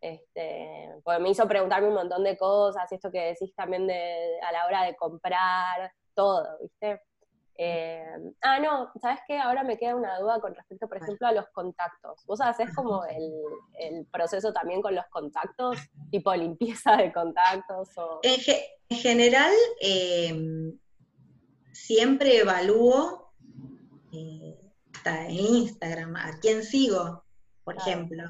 [0.00, 4.52] Este, pues me hizo preguntarme un montón de cosas, esto que decís también de, a
[4.52, 7.00] la hora de comprar, todo, ¿viste?
[7.58, 8.04] Eh,
[8.42, 9.38] ah, no, ¿sabes qué?
[9.38, 12.24] Ahora me queda una duda con respecto, por ejemplo, a los contactos.
[12.26, 15.78] ¿Vos hacés como el, proceso también con los contactos?
[16.10, 18.20] Tipo limpieza de contactos o...
[18.22, 20.78] En, general, em,
[21.72, 23.32] siempre evalúo
[24.12, 24.58] eh,
[24.94, 27.24] hasta en Instagram a quién sigo,
[27.64, 28.24] por ejemplo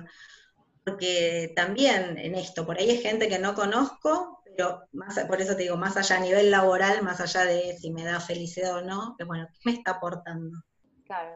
[0.87, 5.55] porque también en esto, por ahí hay gente que no conozco, pero más, por eso
[5.55, 8.83] te digo, más allá a nivel laboral, más allá de si me da felicidad o
[8.83, 10.59] no, que bueno, ¿qué me está aportando?
[11.05, 11.35] Claro.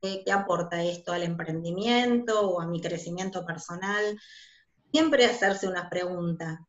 [0.00, 4.18] ¿Qué, aporta esto al emprendimiento o a mi crecimiento personal?
[4.90, 6.66] Siempre hacerse una pregunta.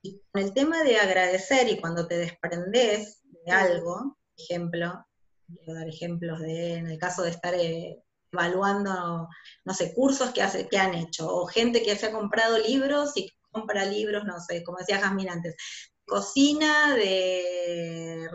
[0.00, 5.06] Y con el tema de agradecer y cuando te desprendes de algo, ejemplo,
[5.46, 8.02] quiero dar ejemplos de, en el caso de estar eh,
[8.32, 9.28] evaluando,
[9.64, 13.16] no sé, cursos que, hace, que han hecho, o gente que se ha comprado libros
[13.16, 15.56] y compra libros, no sé, como decía Jasmine antes,
[16.04, 18.28] cocina, de,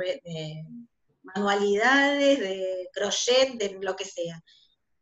[1.21, 4.41] manualidades, de crochet, de lo que sea.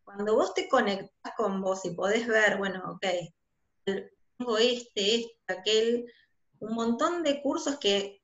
[0.04, 3.06] Cuando vos te conectas con vos y podés ver, bueno, ok,
[3.86, 6.12] tengo este, este, aquel,
[6.60, 8.22] un montón de cursos que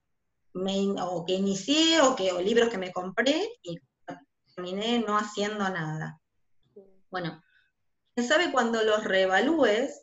[0.53, 3.79] me, o que inicié o, que, o libros que me compré y
[4.55, 6.19] terminé no haciendo nada.
[7.09, 7.43] Bueno,
[8.13, 10.02] quién sabe cuando los reevalúes,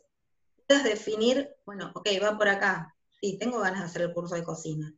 [0.71, 4.43] puedas definir, bueno, ok, va por acá, sí, tengo ganas de hacer el curso de
[4.43, 4.93] cocina.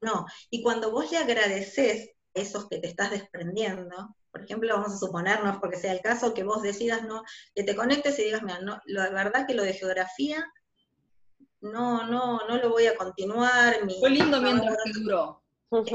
[0.00, 4.94] No, y cuando vos le agradeces a esos que te estás desprendiendo, por ejemplo, vamos
[4.94, 7.24] a suponernos, porque sea el caso, que vos decidas, no,
[7.54, 10.50] que te conectes y digas, mira, no, la verdad que lo de geografía
[11.60, 13.76] no, no, no lo voy a continuar.
[14.00, 15.42] Fue lindo mientras que duró.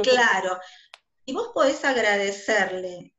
[0.03, 0.59] Claro.
[1.25, 3.15] Y vos podés agradecerle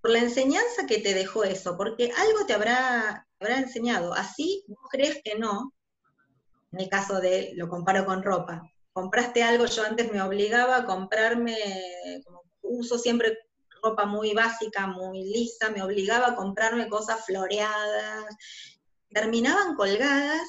[0.00, 4.14] por la enseñanza que te dejó eso, porque algo te habrá, habrá enseñado.
[4.14, 5.72] Así vos crees que no,
[6.72, 10.84] en el caso de, lo comparo con ropa, compraste algo, yo antes me obligaba a
[10.84, 11.56] comprarme,
[12.24, 13.38] como uso siempre
[13.82, 18.36] ropa muy básica, muy lisa, me obligaba a comprarme cosas floreadas,
[19.10, 20.46] terminaban colgadas,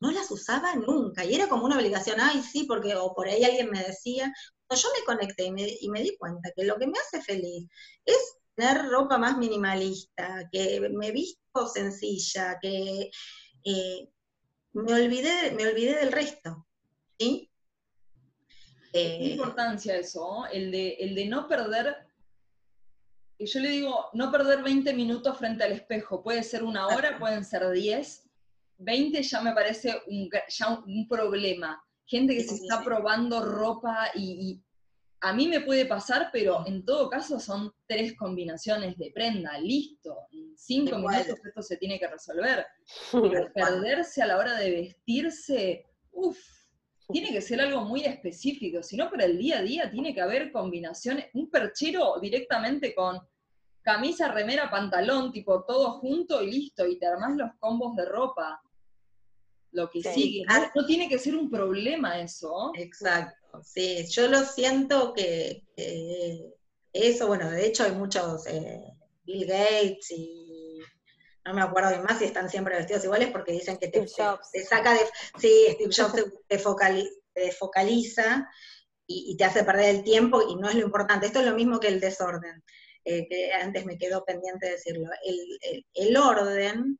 [0.00, 3.44] no las usaba nunca, y era como una obligación, ay sí, porque, o por ahí
[3.44, 4.32] alguien me decía,
[4.70, 7.66] yo me conecté y me, y me di cuenta que lo que me hace feliz
[8.04, 13.10] es tener ropa más minimalista, que me visto sencilla, que
[13.64, 14.08] eh,
[14.72, 16.66] me, olvidé, me olvidé del resto.
[17.18, 17.50] ¿sí?
[18.92, 20.46] ¿Qué eh, importancia eso?
[20.50, 21.96] El de, el de no perder,
[23.38, 27.18] y yo le digo, no perder 20 minutos frente al espejo, puede ser una hora,
[27.18, 28.26] pueden ser 10,
[28.78, 31.82] 20 ya me parece un, ya un, problema.
[32.06, 34.62] Gente que se está probando ropa y,
[35.26, 40.28] a mí me puede pasar, pero en todo caso son tres combinaciones de prenda, listo.
[40.30, 42.64] En cinco minutos esto se tiene que resolver.
[43.12, 46.38] Pero perderse a la hora de vestirse, uff,
[47.08, 48.84] tiene que ser algo muy específico.
[48.84, 51.26] Si no, para el día a día tiene que haber combinaciones.
[51.34, 53.20] Un perchero directamente con
[53.82, 56.86] camisa, remera, pantalón, tipo todo junto y listo.
[56.86, 58.62] Y te armás los combos de ropa.
[59.76, 60.44] Lo que sigue.
[60.74, 62.72] No tiene que ser un problema eso.
[62.74, 65.64] Exacto sí, yo lo siento que,
[66.92, 68.82] eso, bueno, de hecho hay muchos eh,
[69.24, 70.80] Bill Gates y
[71.44, 74.92] no me acuerdo de más si están siempre vestidos iguales porque dicen que te, saca
[74.94, 75.00] de,
[75.38, 76.58] sí, Steve Jobs te,
[77.52, 78.48] focaliza,
[79.06, 81.26] y, te hace perder el tiempo y no es lo importante.
[81.26, 82.64] Esto es lo mismo que el desorden,
[83.04, 85.08] eh, que antes me quedó pendiente decirlo.
[85.94, 86.98] el orden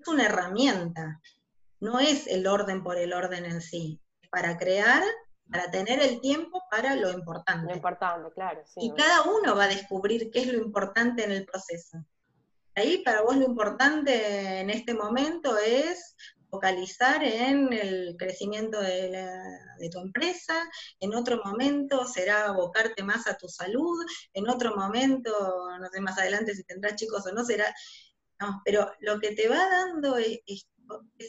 [0.00, 1.20] es una herramienta,
[1.80, 4.00] no es el orden por el orden en sí.
[4.30, 5.02] Para crear
[5.50, 7.68] para tener el tiempo para lo importante.
[7.68, 8.62] Lo importante, claro.
[8.76, 12.04] y cada uno va a descubrir qué es lo importante en el proceso.
[12.74, 16.14] Ahí para vos lo importante en este momento es
[16.50, 20.54] focalizar en el crecimiento de, tu empresa,
[21.00, 25.30] en otro momento será abocarte más a tu salud, en otro momento,
[25.78, 27.72] no sé más adelante si tendrás chicos o no, será...
[28.38, 30.68] No, pero lo que te va dando es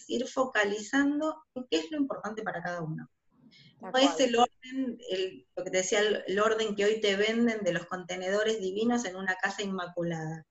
[0.07, 3.09] ir focalizando en qué es lo importante para cada uno.
[3.79, 4.97] No es el orden,
[5.55, 9.15] lo que te decía, el, orden que hoy te venden de los contenedores divinos en
[9.15, 10.45] una casa inmaculada.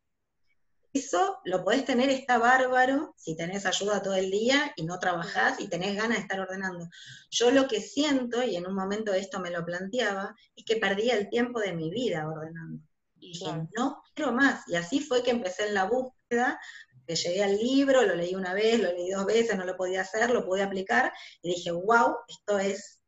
[0.93, 5.61] Eso lo podés tener, está bárbaro, si tenés ayuda todo el día y no trabajás
[5.61, 6.89] y tenés ganas de estar ordenando.
[7.31, 11.17] Yo lo que siento, y en un momento esto me lo planteaba, es que perdía
[11.17, 12.83] el tiempo de mi vida ordenando.
[13.19, 14.67] Y dije, no quiero más.
[14.69, 16.59] Y así fue que empecé en la búsqueda,
[17.07, 20.03] que llegué al libro, lo leí una vez, lo leí dos veces, no lo podía
[20.03, 23.01] hacer, lo pude aplicar, y dije, wow, esto es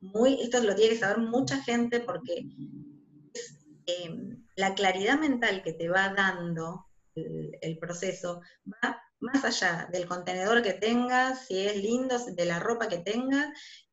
[0.00, 2.44] muy, esto lo tiene que saber mucha gente porque
[3.86, 10.62] em, la claridad mental que te va dando el, proceso va más allá del contenedor
[10.62, 13.48] que tengas, si es lindo, de la ropa que tengas,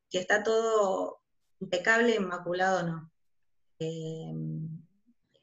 [0.08, 1.20] que está todo
[1.60, 3.12] impecable, inmaculado o no.
[3.78, 4.32] Eh,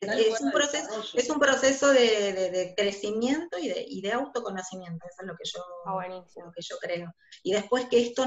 [0.02, 5.46] es, un proceso, es un proceso de, crecimiento y de, autoconocimiento, eso es lo que
[5.46, 7.14] yo, lo que yo creo.
[7.44, 8.26] Y después que esto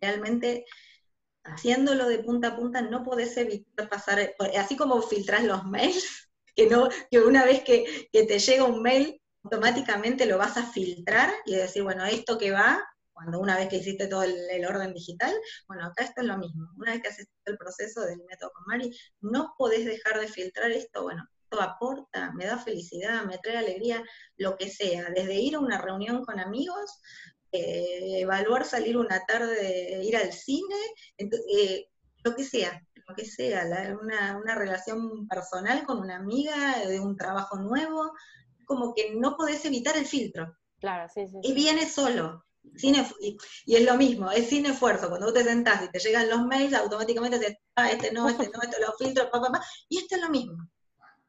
[0.00, 0.64] realmente
[1.44, 6.66] haciéndolo de punta a punta no podés evitar pasar, así como filtras los mails, que,
[6.68, 11.54] no, que una vez que, te llega un mail, automáticamente lo vas a filtrar y
[11.54, 12.82] decir, bueno, esto que va,
[13.14, 15.32] cuando una vez que hiciste todo el, orden digital,
[15.68, 16.68] bueno, acá esto es lo mismo.
[16.76, 20.70] Una vez que haces el proceso del método con Mari, no podés dejar de filtrar
[20.72, 24.02] esto, bueno, esto aporta, me da felicidad, me trae alegría,
[24.36, 27.00] lo que sea, desde ir a una reunión con amigos,
[27.52, 30.76] eh, evaluar salir una tarde, ir al cine,
[31.16, 31.86] eh,
[32.24, 33.64] lo que sea, lo que sea,
[34.02, 38.12] una, una, relación personal con una amiga, de un trabajo nuevo,
[38.64, 40.56] como que no podés evitar el filtro.
[40.80, 41.38] Claro, sí, sí.
[41.42, 42.44] Y viene solo.
[42.76, 43.36] Sin y,
[43.66, 45.08] es lo mismo, es sin esfuerzo.
[45.08, 48.50] Cuando vos te sentás y te llegan los mails, automáticamente te ah, este no, este
[48.50, 49.64] no, este lo filtro, pa, pa, pa.
[49.88, 50.68] Y esto es lo mismo.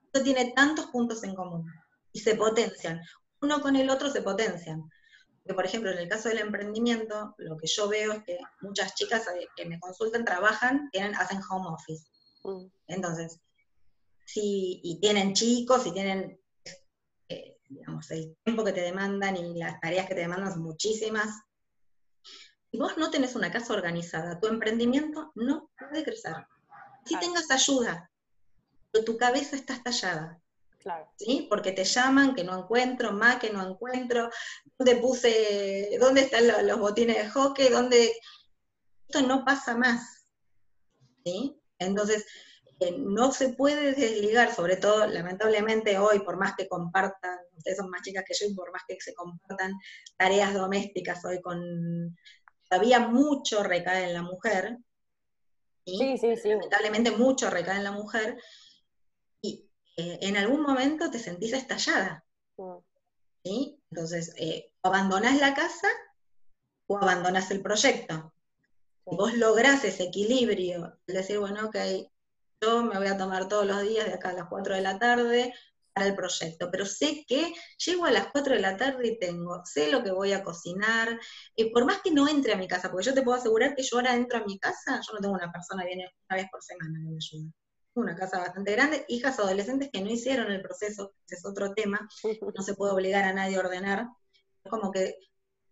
[0.05, 1.65] Esto tiene tantos puntos en común
[2.13, 3.01] y se potencian.
[3.41, 4.89] Uno con el otro se potencian.
[5.45, 8.95] Porque, por ejemplo, en el caso del emprendimiento, lo que yo veo es que muchas
[8.95, 12.07] chicas eh, que me consultan trabajan, tienen, hacen home office.
[12.43, 12.65] Mm.
[12.87, 13.39] Entonces,
[14.25, 16.39] si, y tienen chicos, y tienen,
[17.75, 21.41] digamos, el tiempo que te demandan y las tareas que te demandan son muchísimas.
[22.71, 26.35] Si vos no tenés una casa organizada, tu emprendimiento no puede crecer.
[27.05, 28.09] Si tengas ayuda,
[28.91, 30.41] pero tu cabeza está estallada,
[31.17, 31.47] ¿Sí?
[31.49, 34.29] Porque te llaman, que no encuentro, más que no encuentro,
[34.77, 38.13] dónde puse, dónde están los, botines de hockey, dónde...
[39.07, 40.27] Esto no pasa más.
[41.23, 41.59] ¿Sí?
[41.79, 42.25] Entonces,
[42.79, 47.89] eh, no se puede desligar, sobre todo, lamentablemente hoy, por más que compartan, ustedes son
[47.89, 49.73] más chicas que yo, y por más que se compartan
[50.17, 52.17] tareas domésticas hoy con...
[52.67, 54.77] Todavía mucho recae en la mujer.
[55.85, 56.49] Sí, sí, sí.
[56.49, 58.37] Lamentablemente mucho recae en la mujer
[59.97, 62.25] eh, en algún momento te sentís estallada.
[62.57, 62.77] Mm.
[63.43, 63.79] ¿sí?
[63.91, 65.87] Entonces, eh, o abandonás la casa
[66.87, 68.33] o abandonás el proyecto.
[69.07, 71.75] Si vos lográs ese equilibrio, decir, bueno, ok,
[72.61, 74.97] yo me voy a tomar todos los días de acá a las 4 de la
[74.99, 75.53] tarde
[75.95, 79.61] para el proyecto, pero sé que llego a las 4 de la tarde y tengo,
[79.63, 81.17] sé lo que voy a cocinar,
[81.55, 83.83] y por más que no entre a mi casa, porque yo te puedo asegurar que
[83.83, 86.47] yo ahora entro a mi casa, yo no tengo una persona que viene una vez
[86.51, 87.51] por semana que me ayuda.
[87.93, 92.05] Una casa bastante grande, hijas adolescentes que no hicieron el proceso, ese es otro tema,
[92.41, 94.07] no se puede obligar a nadie a ordenar,
[94.65, 95.15] es como que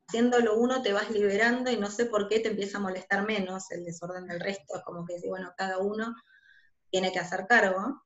[0.08, 3.70] haciéndolo uno te vas liberando y no sé por qué te empieza a molestar menos
[3.72, 6.16] el desorden del resto, es como que bueno, cada uno
[6.94, 8.04] tiene que hacer cargo.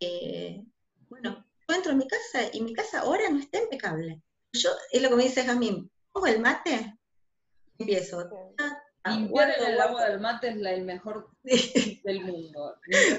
[0.00, 0.62] Eh,
[1.08, 4.20] bueno, yo entro en mi casa y mi casa ahora no está impecable.
[4.52, 6.98] Yo, es lo que me dice Jamín, pongo el mate,
[7.78, 8.28] empiezo,
[9.06, 12.78] Limpiar el agua del mate es la, el mejor del mundo.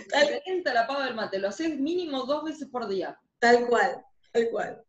[0.10, 3.20] Calienta la pava del mate, lo haces mínimo dos veces por día.
[3.40, 4.84] Tal cual, tal cual.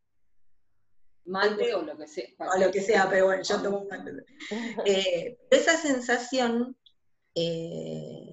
[1.25, 2.29] Mate o lo que sea.
[2.39, 4.11] O lo que sea, pero bueno, yo tomo un mate.
[4.85, 6.77] Eh, esa sensación
[7.35, 8.30] eh,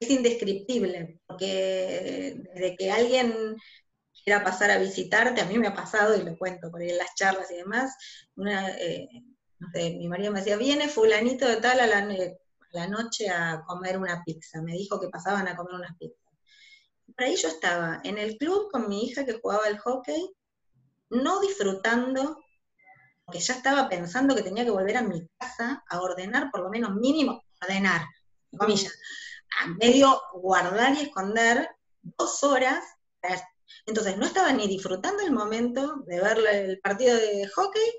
[0.00, 3.56] es indescriptible, porque desde que alguien
[4.24, 6.98] quiera pasar a visitarte, a mí me ha pasado, y lo cuento por ahí en
[6.98, 7.94] las charlas y demás,
[8.34, 9.08] una, eh,
[9.74, 14.62] mi marido me decía, viene fulanito de tal a la, noche a comer una pizza.
[14.62, 16.16] Me dijo que pasaban a comer unas pizzas.
[17.14, 20.32] Por ahí yo estaba en el club con mi hija que jugaba al hockey,
[21.10, 22.38] no disfrutando,
[23.24, 26.70] porque ya estaba pensando que tenía que volver a mi casa a ordenar, por lo
[26.70, 28.02] menos mínimo, ordenar,
[28.56, 28.92] comillas,
[29.58, 31.68] a medio guardar y esconder
[32.02, 32.84] dos horas.
[33.86, 37.90] Entonces no estaba ni disfrutando el momento de ver el partido de hockey,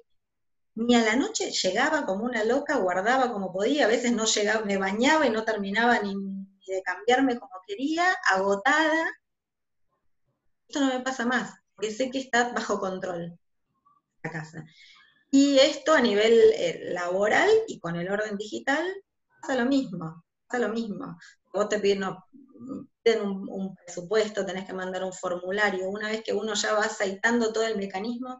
[0.76, 4.66] ni a la noche llegaba como una loca, guardaba como podía, a veces no llegaba,
[4.66, 6.14] me bañaba y no terminaba ni,
[6.66, 9.10] de cambiarme como quería, agotada.
[10.68, 13.38] Esto no me pasa más, porque sé que está bajo control
[14.24, 14.66] la casa.
[15.30, 18.86] Y esto a nivel eh, laboral y con el orden digital,
[19.42, 21.18] pasa lo mismo, pasa lo mismo.
[21.54, 25.90] Vos te piden, un, presupuesto, tenés que mandar un formulario.
[25.90, 28.40] Una vez que uno ya va aceitando todo el mecanismo,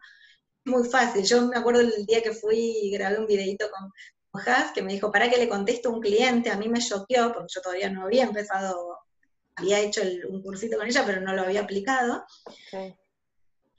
[0.64, 1.24] es muy fácil.
[1.24, 3.92] Yo me acuerdo el día que fui y grabé un videito con,
[4.34, 6.50] Has, que me dijo, ¿para que le contesto a un cliente?
[6.50, 9.00] A mí me choqueó, porque yo todavía no había empezado,
[9.56, 12.24] había hecho un cursito con ella, pero no lo había aplicado.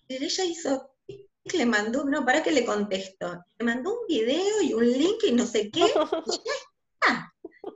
[0.09, 3.45] Y ella hizo, le mandó, no, ¿para que le contesto?
[3.59, 5.85] Le mandó un video y un link y no sé qué.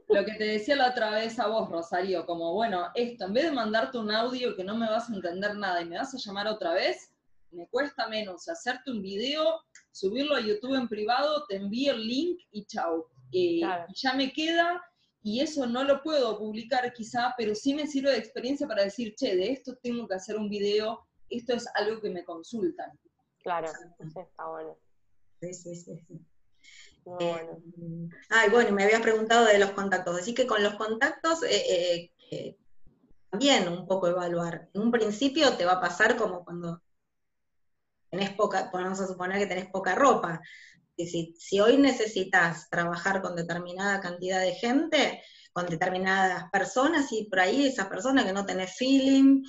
[0.08, 3.44] Lo que te decía la otra vez a vos, Rosario, como, bueno, esto, en vez
[3.44, 6.18] de mandarte un audio que no me vas a entender nada y me vas a
[6.18, 7.12] llamar otra vez,
[7.50, 12.40] me cuesta menos hacerte un video, subirlo a YouTube en privado, te envío el link
[12.52, 13.06] y chau.
[13.32, 13.60] Eh,
[13.94, 14.80] ya me queda
[15.22, 19.14] y eso no lo puedo publicar quizá, pero sí me sirve de experiencia para decir,
[19.16, 22.96] che, de esto tengo que hacer un video, esto es algo que me consultan.
[23.42, 24.76] Claro, está bueno.
[25.40, 26.26] Sí, sí, sí.
[27.06, 27.62] Bueno.
[28.30, 30.18] ay, bueno, me habías preguntado de los contactos.
[30.18, 32.56] Así que con los contactos, eh, eh,
[33.30, 34.68] también un poco evaluar.
[34.74, 36.82] En un principio te va a pasar como cuando
[38.10, 40.40] tenés poca, vamos suponer que tenés poca ropa.
[40.96, 47.40] Si, si hoy necesitas trabajar con determinada cantidad de gente, con determinadas personas, y por
[47.40, 49.44] ahí esas personas que no tenés feeling,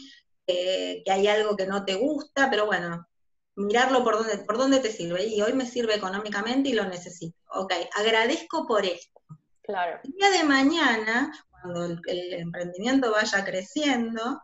[0.45, 3.07] que hay algo que no te gusta, pero bueno,
[3.55, 5.25] mirarlo por dónde, por dónde te sirve.
[5.25, 7.36] Y hoy me sirve económicamente y lo necesito.
[7.49, 9.21] Ok, agradezco por esto.
[9.63, 9.99] Claro.
[10.03, 14.41] El día de mañana, cuando el emprendimiento vaya creciendo,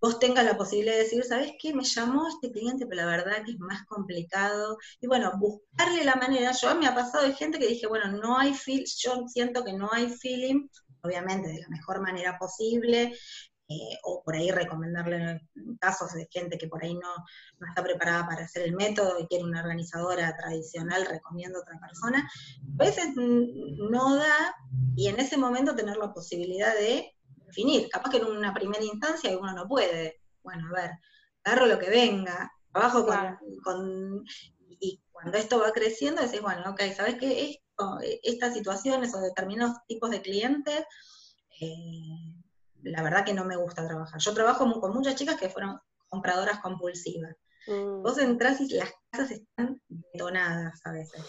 [0.00, 1.74] vos tengas la posibilidad de decir, ¿sabes qué?
[1.74, 4.78] Me llamó este cliente, pero la verdad que es más complicado.
[5.00, 6.52] Y bueno, buscarle la manera.
[6.52, 9.72] Yo me ha pasado de gente que dije, bueno, no hay feel, yo siento que
[9.72, 10.68] no hay feeling,
[11.02, 13.16] obviamente de la mejor manera posible,
[13.68, 15.48] eh, o por ahí recomendarle
[15.80, 17.08] casos de gente que por ahí no,
[17.58, 21.80] no, está preparada para hacer el método y quiere una organizadora tradicional, recomiendo a otra
[21.80, 22.30] persona.
[22.78, 24.54] A veces no da,
[24.94, 27.12] y en ese momento tener la posibilidad de
[27.46, 27.88] definir.
[27.88, 30.90] Capaz que en una primera instancia uno no puede, bueno, a ver,
[31.42, 33.04] agarro lo que venga, trabajo
[33.64, 34.24] con,
[34.78, 37.50] y cuando esto va creciendo decís, bueno, ok, ¿sabes qué?
[37.50, 40.84] Esto, estas situaciones o determinados tipos de clientes,
[41.60, 42.35] eh,
[42.86, 44.20] la verdad que no me gusta trabajar.
[44.20, 45.78] Yo trabajo con muchas chicas que fueron
[46.08, 47.34] compradoras compulsivas.
[47.66, 48.02] Mm.
[48.02, 51.22] Vos entras y las casas están detonadas a veces,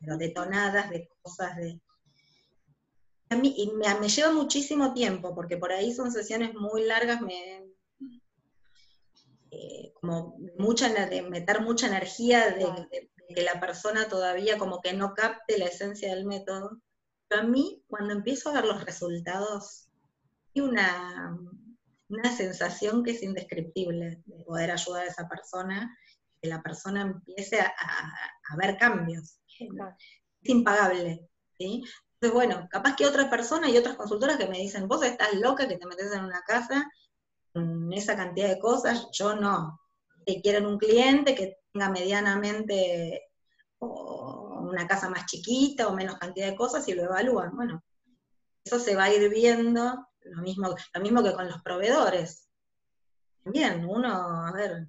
[0.00, 1.80] pero detonadas de cosas de
[3.42, 7.64] y me, lleva muchísimo tiempo, porque por ahí son sesiones muy largas, me,
[9.50, 15.14] eh, como mucha, de meter mucha energía de, que la persona todavía como que no
[15.14, 16.82] capte la esencia del método.
[17.28, 19.88] Pero a mí, cuando empiezo a ver los resultados,
[20.60, 21.38] una,
[22.08, 25.96] una sensación que es indescriptible de poder ayudar a esa persona,
[26.40, 29.38] que la persona empiece a, a ver cambios.
[29.48, 31.28] Es impagable.
[31.58, 31.82] ¿sí?
[32.14, 35.66] Entonces, bueno, capaz que otras personas y otras consultoras que me dicen, vos estás loca
[35.66, 36.88] que te metes en una casa
[37.52, 39.80] con esa cantidad de cosas, yo no.
[40.24, 43.22] Que quieren un cliente que tenga medianamente
[43.80, 47.54] una casa más chiquita o menos cantidad de cosas y lo evalúan.
[47.56, 47.82] Bueno,
[48.64, 52.48] eso se va a ir viendo, lo mismo, lo mismo que con los proveedores.
[53.44, 54.86] Bien, uno, a ver,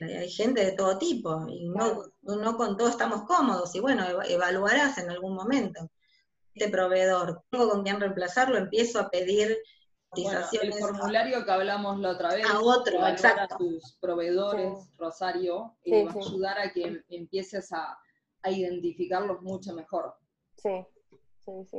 [0.00, 4.98] hay gente de todo tipo y no, no con todo estamos cómodos y bueno, evaluarás
[4.98, 5.88] en algún momento
[6.54, 9.58] este proveedor, tengo con quién reemplazarlo, empiezo a pedir
[10.08, 10.76] cotizaciones.
[10.76, 13.54] el formulario que hablamos la otra vez, a otro, exacto.
[13.54, 17.98] a tus proveedores, Rosario, y va a ayudar a que empieces a,
[18.48, 20.14] identificarlos mucho mejor.
[20.56, 20.86] Sí,
[21.44, 21.78] sí, sí,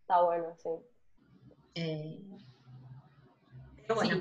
[0.00, 0.70] Está bueno, sí.
[1.74, 2.18] Eh,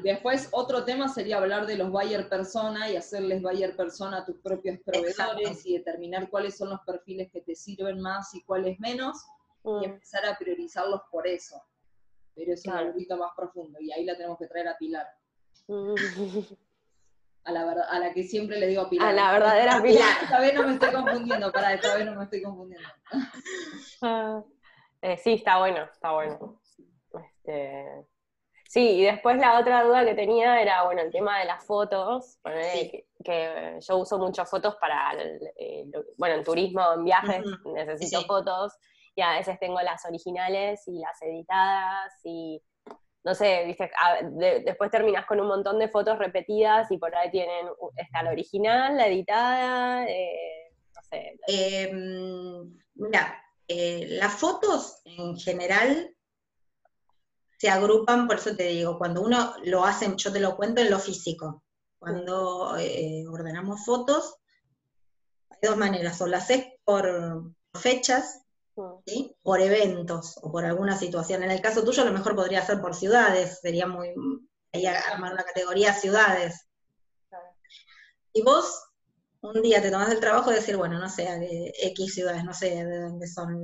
[0.04, 4.38] después otro tema sería hablar de los buyer persona y hacerles buyer persona a tus
[4.38, 9.26] propios proveedores y determinar cuáles son los perfiles que te sirven más y cuáles menos
[9.64, 9.84] y mm.
[9.84, 11.62] empezar a priorizarlos por eso.
[12.36, 15.08] Pero eso es un poquito más profundo y ahí la tenemos que traer a Pilar.
[17.46, 19.10] A la, verdad, a la que siempre le digo a Pilar.
[19.10, 20.24] A la verdadera Pilar.
[20.24, 22.88] Esta vez no me estoy confundiendo, para esta vez no me estoy confundiendo.
[24.02, 24.44] Ah,
[25.02, 26.60] eh, sí, está bueno, está bueno.
[27.50, 28.06] Este,
[28.70, 32.38] Sí, y después la otra duda que tenía era, bueno, el tema de las fotos,
[33.24, 35.12] que, yo uso muchas fotos para,
[35.58, 35.86] eh,
[36.18, 38.74] bueno, en turismo, en viajes, necesito fotos,
[39.16, 42.62] y a veces tengo las originales y las editadas, y
[43.24, 43.90] no sé, viste,
[44.64, 48.96] después terminas con un montón de fotos repetidas y por ahí tienen, está la original,
[48.96, 51.40] la editada, eh, no sé.
[51.48, 56.16] Em, mira, eh, las fotos en general
[57.60, 60.90] se agrupan, por eso te digo, cuando uno lo hace, yo te lo cuento en
[60.90, 61.62] lo físico,
[62.00, 64.38] cuando eh, ordenamos fotos,
[65.50, 68.44] hay dos maneras, o las haces por fechas,
[69.06, 69.36] ¿sí?
[69.44, 71.44] por eventos o por alguna situación.
[71.44, 74.14] En el caso tuyo a lo mejor podría ser por ciudades, sería muy,
[74.72, 76.66] ahí armar una categoría ciudades.
[78.32, 78.86] Y vos
[79.42, 82.54] un día te tomás el trabajo de decir, bueno, no sé, de X ciudades, no
[82.54, 83.62] sé de dónde son,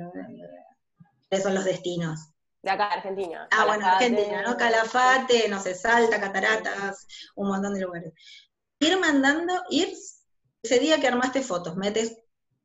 [1.42, 2.35] son los destinos.
[2.66, 3.48] De acá, Argentina.
[3.52, 4.58] Ah, bueno, Argentina, ¿no?
[4.58, 7.06] Calafate, no sé, Salta, Cataratas,
[7.36, 8.12] un montón de lugares.
[8.80, 9.94] Ir mandando, ir
[10.64, 12.18] ese día que armaste fotos, metes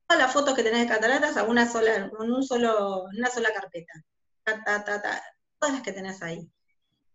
[0.09, 3.51] todas las fotos que tenés de cataratas a una sola, en un solo, una sola
[3.53, 3.93] carpeta.
[5.59, 6.51] todas las que tenés ahí.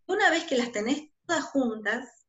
[0.06, 2.28] Una vez que las tenés todas juntas,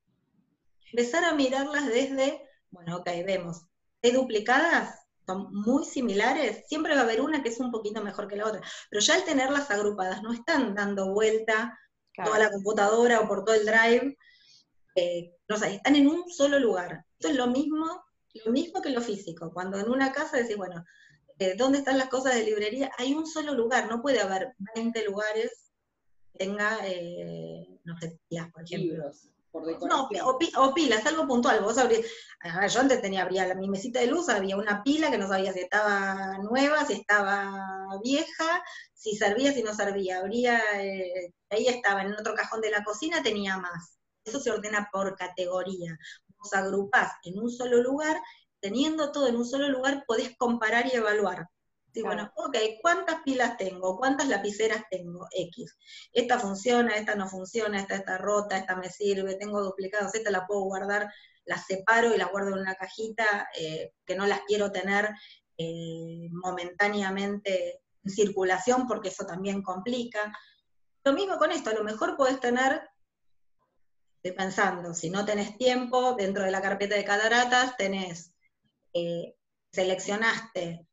[0.90, 3.66] empezar a mirarlas desde, bueno, ok, vemos,
[4.02, 8.28] hay duplicadas, son muy similares, siempre va a haber una que es un poquito mejor
[8.28, 11.78] que la otra, pero ya al tenerlas agrupadas, no están dando vuelta
[12.24, 14.16] toda la computadora o por todo el drive,
[14.94, 17.04] eh, no sé, están en un solo lugar.
[17.18, 18.02] Esto es lo mismo,
[18.44, 19.52] lo mismo que lo físico.
[19.52, 20.82] Cuando en una casa decís, bueno,
[21.38, 22.90] eh, ¿dónde están las cosas de librería?
[22.96, 25.72] Hay un solo lugar, no puede haber 20 lugares
[26.32, 28.18] que tenga, eh, no sé,
[28.52, 29.12] por ejemplo.
[29.88, 30.09] No,
[30.57, 31.61] o, pilas, algo puntual.
[31.61, 35.52] Vos yo antes tenía, abría mi mesita de luz, había una pila que no sabía
[35.52, 38.62] si estaba nueva, si estaba vieja,
[38.94, 40.18] si servía, si no servía.
[40.18, 43.98] Abría, eh, ahí estaba, en otro cajón de la cocina tenía más.
[44.24, 45.96] Eso se ordena por categoría.
[46.38, 48.20] Vos agrupás en un solo lugar,
[48.61, 51.48] teniendo todo en un solo lugar, podés comparar y evaluar.
[51.97, 53.97] Sí, bueno, ok, ¿cuántas pilas tengo?
[53.97, 55.26] ¿Cuántas lapiceras tengo?
[55.30, 55.78] X.
[56.12, 60.47] Esta funciona, esta no funciona, esta está rota, esta me sirve, tengo duplicados, esta la
[60.47, 61.11] puedo guardar,
[61.47, 65.09] las separo y las guardo en una cajita, eh, que no las quiero tener
[65.57, 70.36] eh, momentáneamente en circulación porque eso también complica.
[71.03, 72.82] Lo mismo con esto, a lo mejor podés tener,
[74.16, 78.34] estoy pensando, si no tenés tiempo, dentro de la carpeta de cataratas tenés,
[78.92, 79.34] eh,
[79.72, 80.86] seleccionaste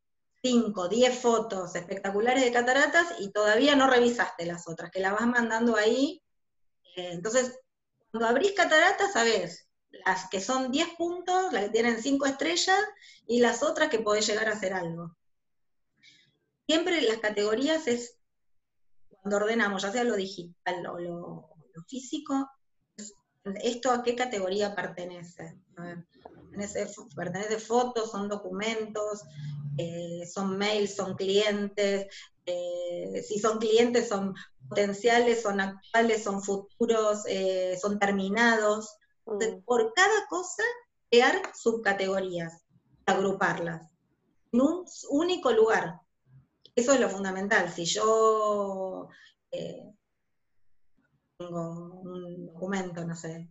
[0.44, 5.26] 5, 10 fotos espectaculares de cataratas y todavía no revisaste las otras, que las vas
[5.26, 6.22] mandando ahí.
[6.96, 7.58] Eh, entonces,
[8.10, 9.64] cuando abrís cataratas, sabés
[10.04, 12.78] las que son 10 puntos, las que tienen 5 estrellas,
[13.26, 15.16] y las otras que podés llegar a hacer algo.
[16.66, 18.18] Siempre las categorías es,
[19.08, 21.50] cuando ordenamos, ya sea lo digital o lo,
[21.88, 22.50] físico,
[23.62, 25.58] esto a qué categoría pertenece.
[26.54, 29.22] Pertenece, pertenece fotos, son documentos,
[29.76, 32.06] eh, son mails, son clientes,
[32.46, 34.34] eh, si son clientes son
[34.68, 38.96] potenciales, son actuales, son futuros, eh, son terminados.
[39.26, 39.62] Mm.
[39.64, 40.62] por cada cosa,
[41.10, 42.62] crear subcategorías,
[43.06, 43.90] agruparlas
[44.52, 45.98] en un único lugar.
[46.76, 47.72] Eso es lo fundamental.
[47.72, 49.08] Si yo
[51.38, 53.50] tengo un documento, no sé,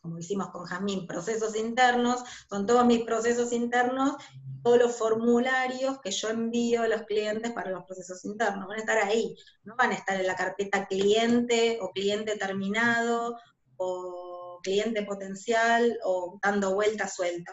[0.00, 4.16] como hicimos con Jamín, procesos internos, son todos mis procesos internos,
[4.62, 8.80] todos los formularios que yo envío a los clientes para los procesos internos, van a
[8.80, 13.36] estar ahí, no van a estar en la carpeta cliente o cliente terminado
[13.76, 17.52] o cliente potencial o dando vuelta suelta,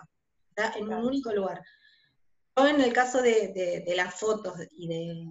[0.76, 1.62] en un único lugar.
[2.56, 5.26] Yo en el caso de las fotos y de,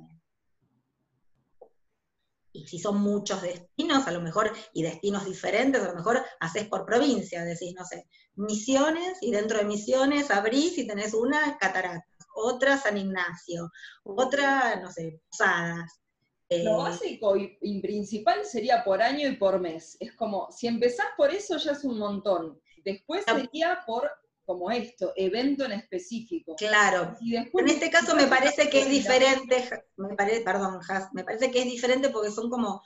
[2.62, 6.68] y si son muchos destinos, a lo mejor, y destinos diferentes, a lo mejor haces
[6.68, 8.06] por provincia, decís, no sé,
[8.36, 12.04] Misiones, y dentro de Misiones abrís y tenés una Cataratas,
[12.34, 13.70] otra San Ignacio,
[14.04, 16.00] otra, no sé, Posadas.
[16.48, 19.96] Eh, lo básico y, principal sería por año y por mes.
[20.00, 22.60] Es como, si empezás por eso ya es un montón.
[22.84, 24.10] Después sería por
[24.44, 26.56] como esto, evento en específico.
[26.56, 27.16] Claro.
[27.20, 30.80] en este caso me parece que es diferente, me parece, perdón,
[31.12, 32.82] me parece que es diferente porque son como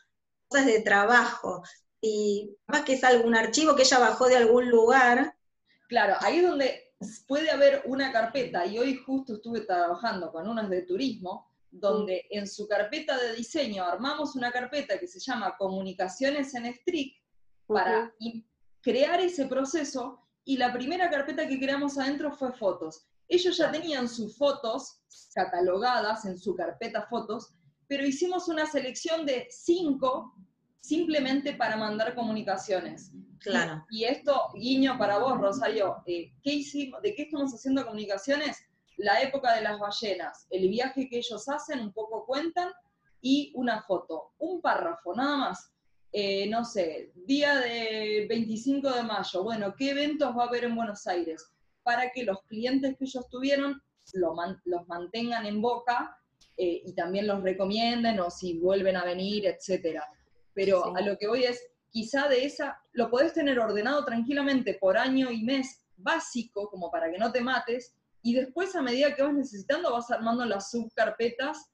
[0.48, 1.62] cosas de trabajo.
[2.00, 5.34] Y más que es algún archivo que ella bajó de algún lugar.
[5.88, 6.92] Claro, ahí es donde
[7.26, 12.38] puede haber una carpeta, y hoy justo estuve trabajando con unas de turismo, donde mm.
[12.38, 17.18] en su carpeta de diseño armamos una carpeta que se llama Comunicaciones en Strict
[17.66, 18.14] para
[18.80, 23.04] crear ese proceso y la primera carpeta que creamos adentro fue fotos.
[23.28, 25.00] Ellos ya tenían sus fotos
[25.34, 27.52] catalogadas en su carpeta fotos,
[27.88, 30.34] pero hicimos una selección de cinco
[30.80, 33.10] simplemente para mandar comunicaciones.
[33.40, 33.84] Claro.
[33.90, 38.56] Y, esto, guiño para vos, Rosario, eh, ¿qué hicimos, ¿de qué estamos haciendo comunicaciones?
[38.98, 42.72] La época de las ballenas, el viaje que ellos hacen, un poco cuentan,
[43.20, 45.72] y una foto, un párrafo, nada más.
[46.12, 50.76] Eh, no sé, día de 25 de mayo, bueno, ¿qué eventos va a haber en
[50.76, 51.44] Buenos Aires?
[51.82, 53.82] Para que los clientes que ellos tuvieron
[54.14, 56.16] los mantengan en boca
[56.56, 60.04] eh, y también los recomienden o si vuelven a venir, etcétera.
[60.54, 64.96] Pero a lo que voy es, quizá de esa, lo podés tener ordenado tranquilamente por
[64.96, 69.22] año y mes básico, como para que no te mates, y después a medida que
[69.22, 71.70] vas necesitando vas armando las subcarpetas,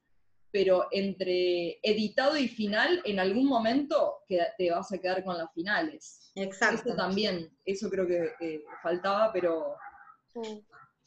[0.53, 6.31] pero entre editado y final, en algún momento te vas a quedar con las finales.
[6.35, 6.91] Exacto.
[6.91, 9.75] Eso también, eso creo que faltaba, pero...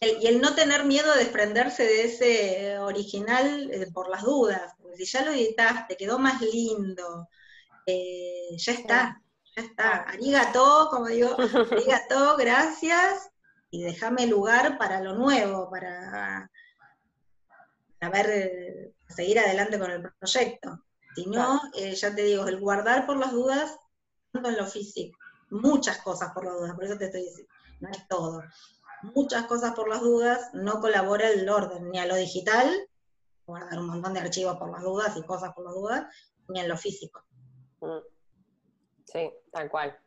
[0.02, 4.98] y el no tener miedo a desprenderse de ese original eh, por las dudas, porque
[4.98, 7.30] si ya lo editaste, quedó más lindo,
[7.86, 9.22] eh, ya está,
[9.56, 10.02] ya está.
[10.02, 11.36] Arigato, como digo,
[11.72, 13.30] arigato, gracias,
[13.70, 16.50] y déjame lugar para lo nuevo, para,
[18.10, 20.84] ver, seguir adelante con el proyecto.
[21.16, 23.78] Si no, eh, ya te digo, el guardar por las dudas,
[24.32, 25.18] tanto en lo físico,
[25.50, 28.44] muchas cosas por las dudas, por eso te estoy diciendo, no es todo.
[29.04, 32.70] Muchas cosas por las dudas, no colabora el orden, ni a lo digital,
[33.46, 36.06] guardar un montón de archivos por las dudas y cosas por las dudas,
[36.50, 37.24] ni en lo físico.
[37.82, 38.00] Mm.
[39.06, 39.98] Sí, tal cual.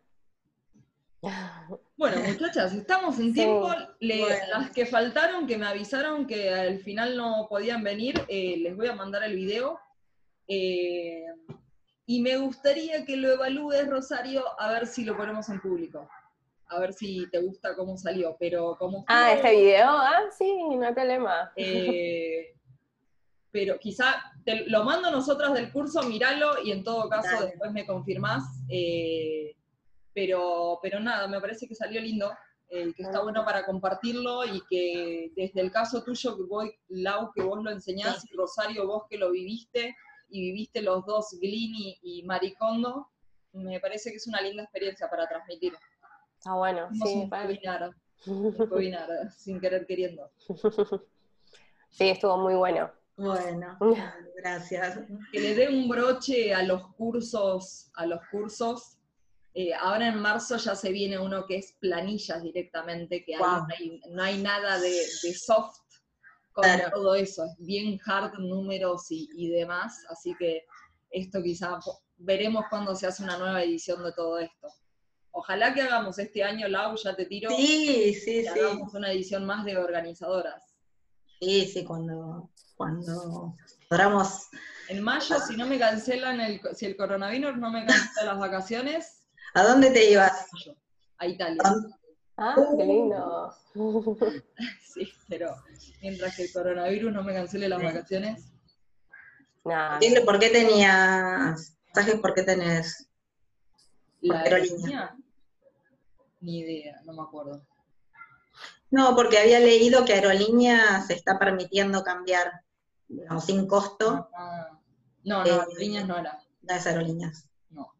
[1.97, 3.71] Bueno, muchachas, estamos en tiempo.
[4.01, 8.87] Las que faltaron, que me avisaron que al final no podían venir, eh, les voy
[8.87, 9.79] a mandar el video.
[10.47, 11.25] Eh,
[12.07, 16.09] y me gustaría que lo evalúes, Rosario, a ver si lo ponemos en público.
[16.71, 18.37] A ver si te gusta cómo salió.
[18.39, 19.05] Pero como.
[19.09, 21.53] Ah, este video, ah, sí, no hay problema.
[21.57, 22.55] Eh,
[23.51, 27.87] pero quizá te lo mando nosotras del curso, míralo y en todo caso después me
[27.87, 28.45] confirmás.
[30.19, 32.33] Pero, pero nada, me parece que salió lindo,
[32.71, 37.31] eh, que está bueno para compartirlo y que desde el caso tuyo, que voy, Lau,
[37.33, 39.95] que vos lo enseñás, y Rosario, vos que lo viviste,
[40.29, 43.09] y viviste los dos, Glini y Maricondo,
[43.53, 45.73] me parece que es una linda experiencia para transmitir.
[46.37, 47.31] Está bueno, sí.
[49.39, 50.33] sin querer queriendo.
[51.91, 52.91] Sí, estuvo muy bueno.
[53.17, 53.79] Bueno,
[54.37, 54.99] gracias.
[55.33, 58.98] Que le dé un broche a los cursos, a los cursos
[59.61, 64.41] eh, ahora en marzo ya se viene uno que es planillas directamente, que no, hay,
[64.41, 65.05] nada de,
[65.35, 65.81] soft
[66.53, 70.65] con todo eso, es bien hard números y, demás, así que
[71.11, 71.81] esto quizá
[72.19, 74.69] veremos cuando se hace una nueva edición de todo esto.
[75.33, 77.51] Ojalá que hagamos este año, Lau, ya te tiro.
[77.51, 78.47] Sí, sí, sí.
[78.47, 80.73] Hagamos una edición más de organizadoras.
[81.41, 83.57] Sí, sí, cuando, cuando
[83.89, 84.51] podamos.
[84.89, 89.18] En mayo, si no me cancelan, el, si el coronavirus no me cancela las vacaciones,
[89.59, 90.47] ¿A dónde te ibas?
[91.19, 91.61] A Italia.
[92.37, 93.53] Ah, qué lindo.
[94.95, 95.57] sí, pero
[96.01, 98.53] mientras que el coronavirus no me cancele las vacaciones.
[99.65, 99.99] Nah.
[100.25, 103.11] ¿Por qué tenías ¿Sabes ¿Por qué tenés
[104.21, 105.17] la aerolínea?
[106.41, 107.67] Ni idea, no me acuerdo.
[108.93, 112.63] No, porque había leído que aerolínea se está permitiendo cambiar,
[113.09, 114.31] no, sin costo.
[114.37, 114.79] Ah,
[115.25, 116.39] no, no, eh, aerolíneas no era.
[116.63, 117.49] No es aerolíneas.
[117.71, 117.93] No.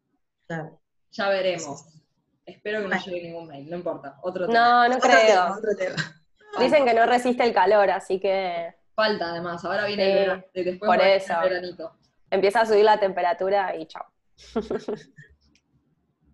[0.47, 0.79] Claro.
[1.11, 1.85] Ya veremos.
[2.45, 4.17] Espero que no llegue ningún mail, no importa.
[4.21, 4.87] Otro tema.
[4.87, 5.55] No, no creo.
[6.59, 8.73] Dicen que no resiste el calor, así que.
[8.95, 11.33] Falta además, ahora viene el verano, después por eso.
[11.43, 11.95] el veranito.
[12.31, 14.05] Empieza a subir la temperatura y chao.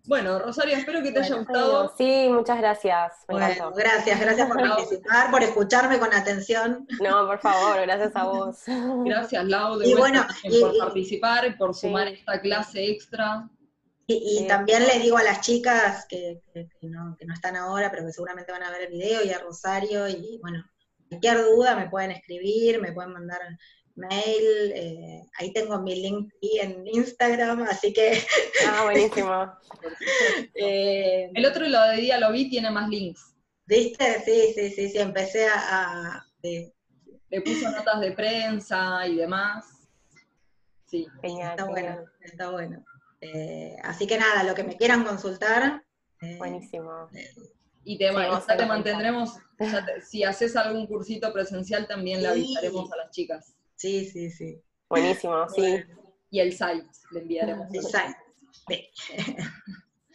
[0.06, 1.92] Bueno, Rosario, espero que te haya gustado.
[1.98, 3.12] Sí, muchas gracias.
[3.26, 6.86] bueno, gracias, gracias por participar, por escucharme con atención.
[7.02, 8.62] No, por favor, gracias a vos.
[9.04, 10.24] Gracias, Lau, de y bueno,
[10.60, 13.48] por participar, por sumar esta clase extra.
[14.08, 16.40] Y, también le digo a las chicas que,
[16.82, 20.38] no, están ahora, pero que seguramente van a ver el video, y a Rosario, y
[20.40, 20.64] bueno,
[21.08, 23.40] cualquier duda me pueden escribir, me pueden mandar
[23.96, 28.22] mail, eh, ahí tengo mi link en Instagram, así que...
[28.68, 29.52] Ah, buenísimo.
[30.54, 33.34] Eh, el otro lo de día lo vi, tiene más links.
[33.66, 34.22] ¿Viste?
[34.24, 36.24] Sí, sí, sí, sí, empecé a...
[36.42, 39.66] Le puso notas de prensa y demás.
[40.86, 41.06] Sí.
[41.22, 42.84] está bueno, está bueno.
[43.20, 45.82] Eh, así que nada, lo que me quieran consultar.
[46.20, 47.08] Eh, Buenísimo.
[47.14, 47.30] Eh,
[47.84, 48.10] y te,
[48.56, 49.38] te mantendremos,
[50.04, 53.54] si haces algún cursito presencial también le avisaremos a las chicas.
[53.76, 54.60] Sí, sí, sí.
[54.88, 55.82] Buenísimo, sí.
[56.28, 57.72] Y el site le enviaremos.
[57.72, 58.90] El site.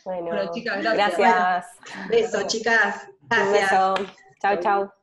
[0.04, 1.18] Bueno, chicas, gracias.
[1.20, 2.10] Gracias.
[2.10, 3.08] beso, chicas.
[3.30, 3.72] Gracias.
[3.72, 4.14] Un beso.
[4.42, 5.01] Chao, chao.